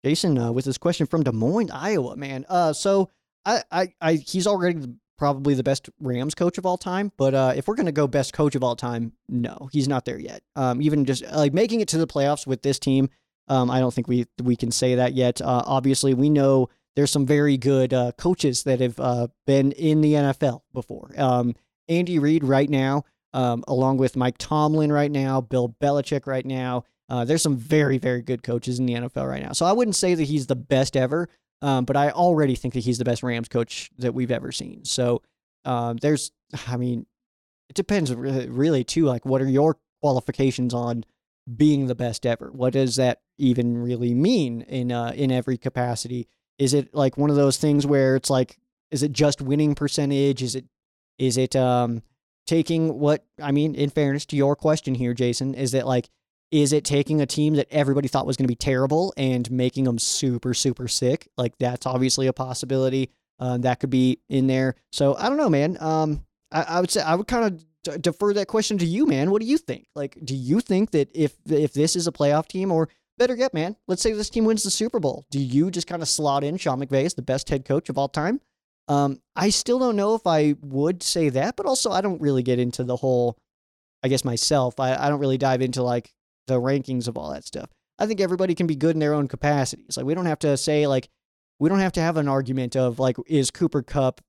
[0.05, 2.45] Jason, uh, with this question from Des Moines, Iowa, man.
[2.49, 3.11] Uh, so
[3.45, 4.87] I, I, I, he's already
[5.19, 7.11] probably the best Rams coach of all time.
[7.17, 10.19] But uh, if we're gonna go best coach of all time, no, he's not there
[10.19, 10.43] yet.
[10.55, 13.09] Um, even just like making it to the playoffs with this team,
[13.49, 15.41] um, I don't think we we can say that yet.
[15.41, 20.01] Uh, obviously, we know there's some very good uh, coaches that have uh, been in
[20.01, 21.11] the NFL before.
[21.17, 21.55] Um,
[21.89, 23.05] Andy Reid right now
[23.35, 26.85] um, along with Mike Tomlin right now, Bill Belichick right now.
[27.11, 29.53] Uh, there's some very, very good coaches in the NFL right now.
[29.53, 31.29] So I wouldn't say that he's the best ever,
[31.61, 34.85] um, but I already think that he's the best Rams coach that we've ever seen.
[34.85, 35.21] So
[35.65, 36.31] um, there's,
[36.69, 37.07] I mean,
[37.69, 39.05] it depends really too.
[39.05, 41.05] Like, what are your qualifications on
[41.57, 42.51] being the best ever?
[42.53, 46.29] What does that even really mean in uh, in every capacity?
[46.59, 48.59] Is it like one of those things where it's like,
[48.91, 50.43] is it just winning percentage?
[50.43, 50.67] Is it
[51.19, 52.03] is it um
[52.47, 56.09] taking what I mean, in fairness to your question here, Jason, is that like,
[56.51, 59.85] is it taking a team that everybody thought was going to be terrible and making
[59.85, 61.29] them super, super sick?
[61.37, 63.11] Like that's obviously a possibility.
[63.41, 64.77] Uh, that could be in there.
[64.93, 65.77] So I don't know, man.
[65.81, 69.07] Um, I, I would say I would kind of d- defer that question to you,
[69.07, 69.31] man.
[69.31, 69.89] What do you think?
[69.97, 72.89] Like, do you think that if if this is a playoff team, or
[73.19, 76.03] better yet, man, let's say this team wins the Super Bowl, do you just kind
[76.03, 78.41] of slot in Sean McVay as the best head coach of all time?
[78.89, 82.43] Um, I still don't know if I would say that, but also I don't really
[82.43, 83.39] get into the whole,
[84.03, 86.13] I guess myself, I, I don't really dive into like
[86.47, 87.71] the rankings of all that stuff.
[87.99, 89.97] I think everybody can be good in their own capacities.
[89.97, 91.09] Like we don't have to say like,
[91.59, 94.21] we don't have to have an argument of like, is Cooper Kupp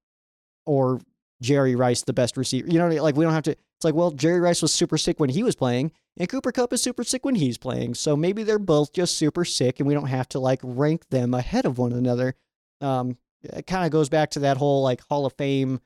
[0.66, 1.02] or
[1.42, 2.68] Jerry Rice the best receiver?
[2.70, 5.20] You know, like we don't have to, it's like, well, Jerry Rice was super sick
[5.20, 7.96] when he was playing and Cooper Kupp is super sick when he's playing.
[7.96, 11.34] So maybe they're both just super sick and we don't have to like rank them
[11.34, 12.36] ahead of one another.
[12.80, 13.18] Um,
[13.54, 15.80] it kind of goes back to that whole like Hall of Fame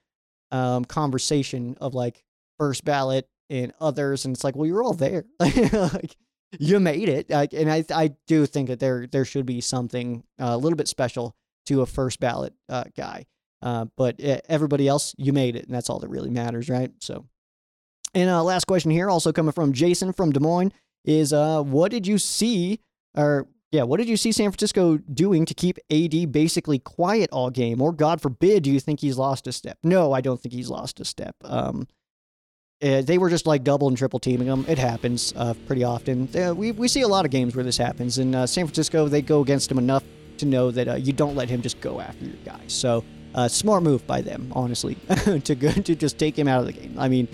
[0.52, 2.24] um, conversation of like
[2.58, 6.16] first ballot and others, and it's like, well, you're all there, like
[6.60, 10.24] you made it, like, and I I do think that there there should be something
[10.40, 11.36] uh, a little bit special
[11.68, 13.26] to a first ballot uh, guy,
[13.62, 16.92] uh, but everybody else, you made it, and that's all that really matters, right?
[17.00, 17.26] So,
[18.14, 20.72] and uh, last question here, also coming from Jason from Des Moines,
[21.06, 22.80] is uh, what did you see
[23.16, 27.52] or yeah, what did you see San Francisco doing to keep AD basically quiet all
[27.52, 27.82] game?
[27.82, 29.78] Or, God forbid, do you think he's lost a step?
[29.84, 31.36] No, I don't think he's lost a step.
[31.44, 31.88] Um,
[32.82, 34.66] uh, they were just like double and triple teaming him.
[34.68, 36.30] It happens uh, pretty often.
[36.36, 38.18] Uh, we, we see a lot of games where this happens.
[38.18, 40.04] In uh, San Francisco, they go against him enough
[40.38, 42.74] to know that uh, you don't let him just go after your guys.
[42.74, 43.04] So,
[43.36, 44.96] uh, smart move by them, honestly,
[45.44, 46.96] to go, to just take him out of the game.
[46.98, 47.28] I mean,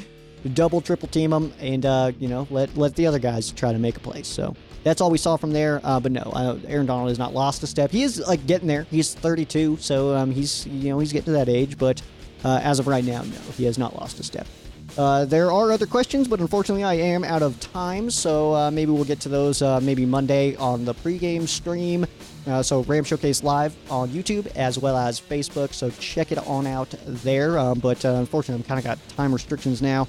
[0.53, 1.85] double, triple team him, and
[2.19, 4.23] you know let let the other guys try to make a play.
[4.23, 4.55] So
[4.85, 5.81] that's all we saw from there.
[5.83, 7.91] Uh, but no, uh, Aaron Donald has not lost a step.
[7.91, 8.83] He is like getting there.
[8.83, 11.77] He's 32, so um, he's you know he's getting to that age.
[11.77, 12.01] But
[12.45, 14.47] uh, as of right now, no, he has not lost a step.
[14.95, 18.11] Uh, there are other questions, but unfortunately, I am out of time.
[18.11, 22.05] So uh, maybe we'll get to those uh, maybe Monday on the pregame stream.
[22.61, 25.73] so Ram Showcase live on YouTube as well as Facebook.
[25.73, 27.73] So check it on out there.
[27.73, 30.07] But unfortunately, I'm kind of got time restrictions now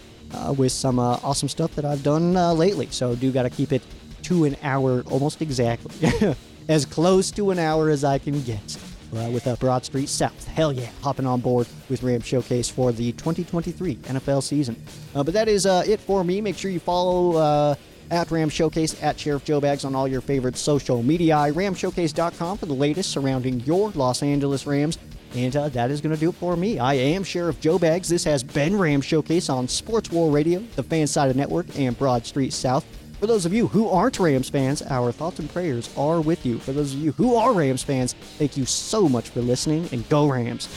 [0.54, 2.88] with some awesome stuff that I've done lately.
[2.90, 3.82] So do got to keep it
[4.26, 6.10] to an hour, almost exactly.
[6.68, 8.78] as close to an hour as I can get.
[9.14, 10.46] Uh, with a Broad Street South.
[10.48, 14.74] Hell yeah, hopping on board with Ram Showcase for the 2023 NFL season.
[15.14, 16.40] Uh, but that is uh, it for me.
[16.40, 17.74] Make sure you follow uh,
[18.10, 21.36] at Ram Showcase, at Sheriff Joe Bags on all your favorite social media.
[21.36, 24.98] RamShowcase.com for the latest surrounding your Los Angeles Rams.
[25.36, 26.80] And uh, that is going to do it for me.
[26.80, 28.08] I am Sheriff Joe Bags.
[28.08, 32.26] This has been Ram Showcase on Sports War Radio, the Fan Fansided Network, and Broad
[32.26, 32.84] Street South.
[33.18, 36.58] For those of you who aren't Rams fans, our thoughts and prayers are with you.
[36.58, 40.06] For those of you who are Rams fans, thank you so much for listening and
[40.10, 40.68] go Rams.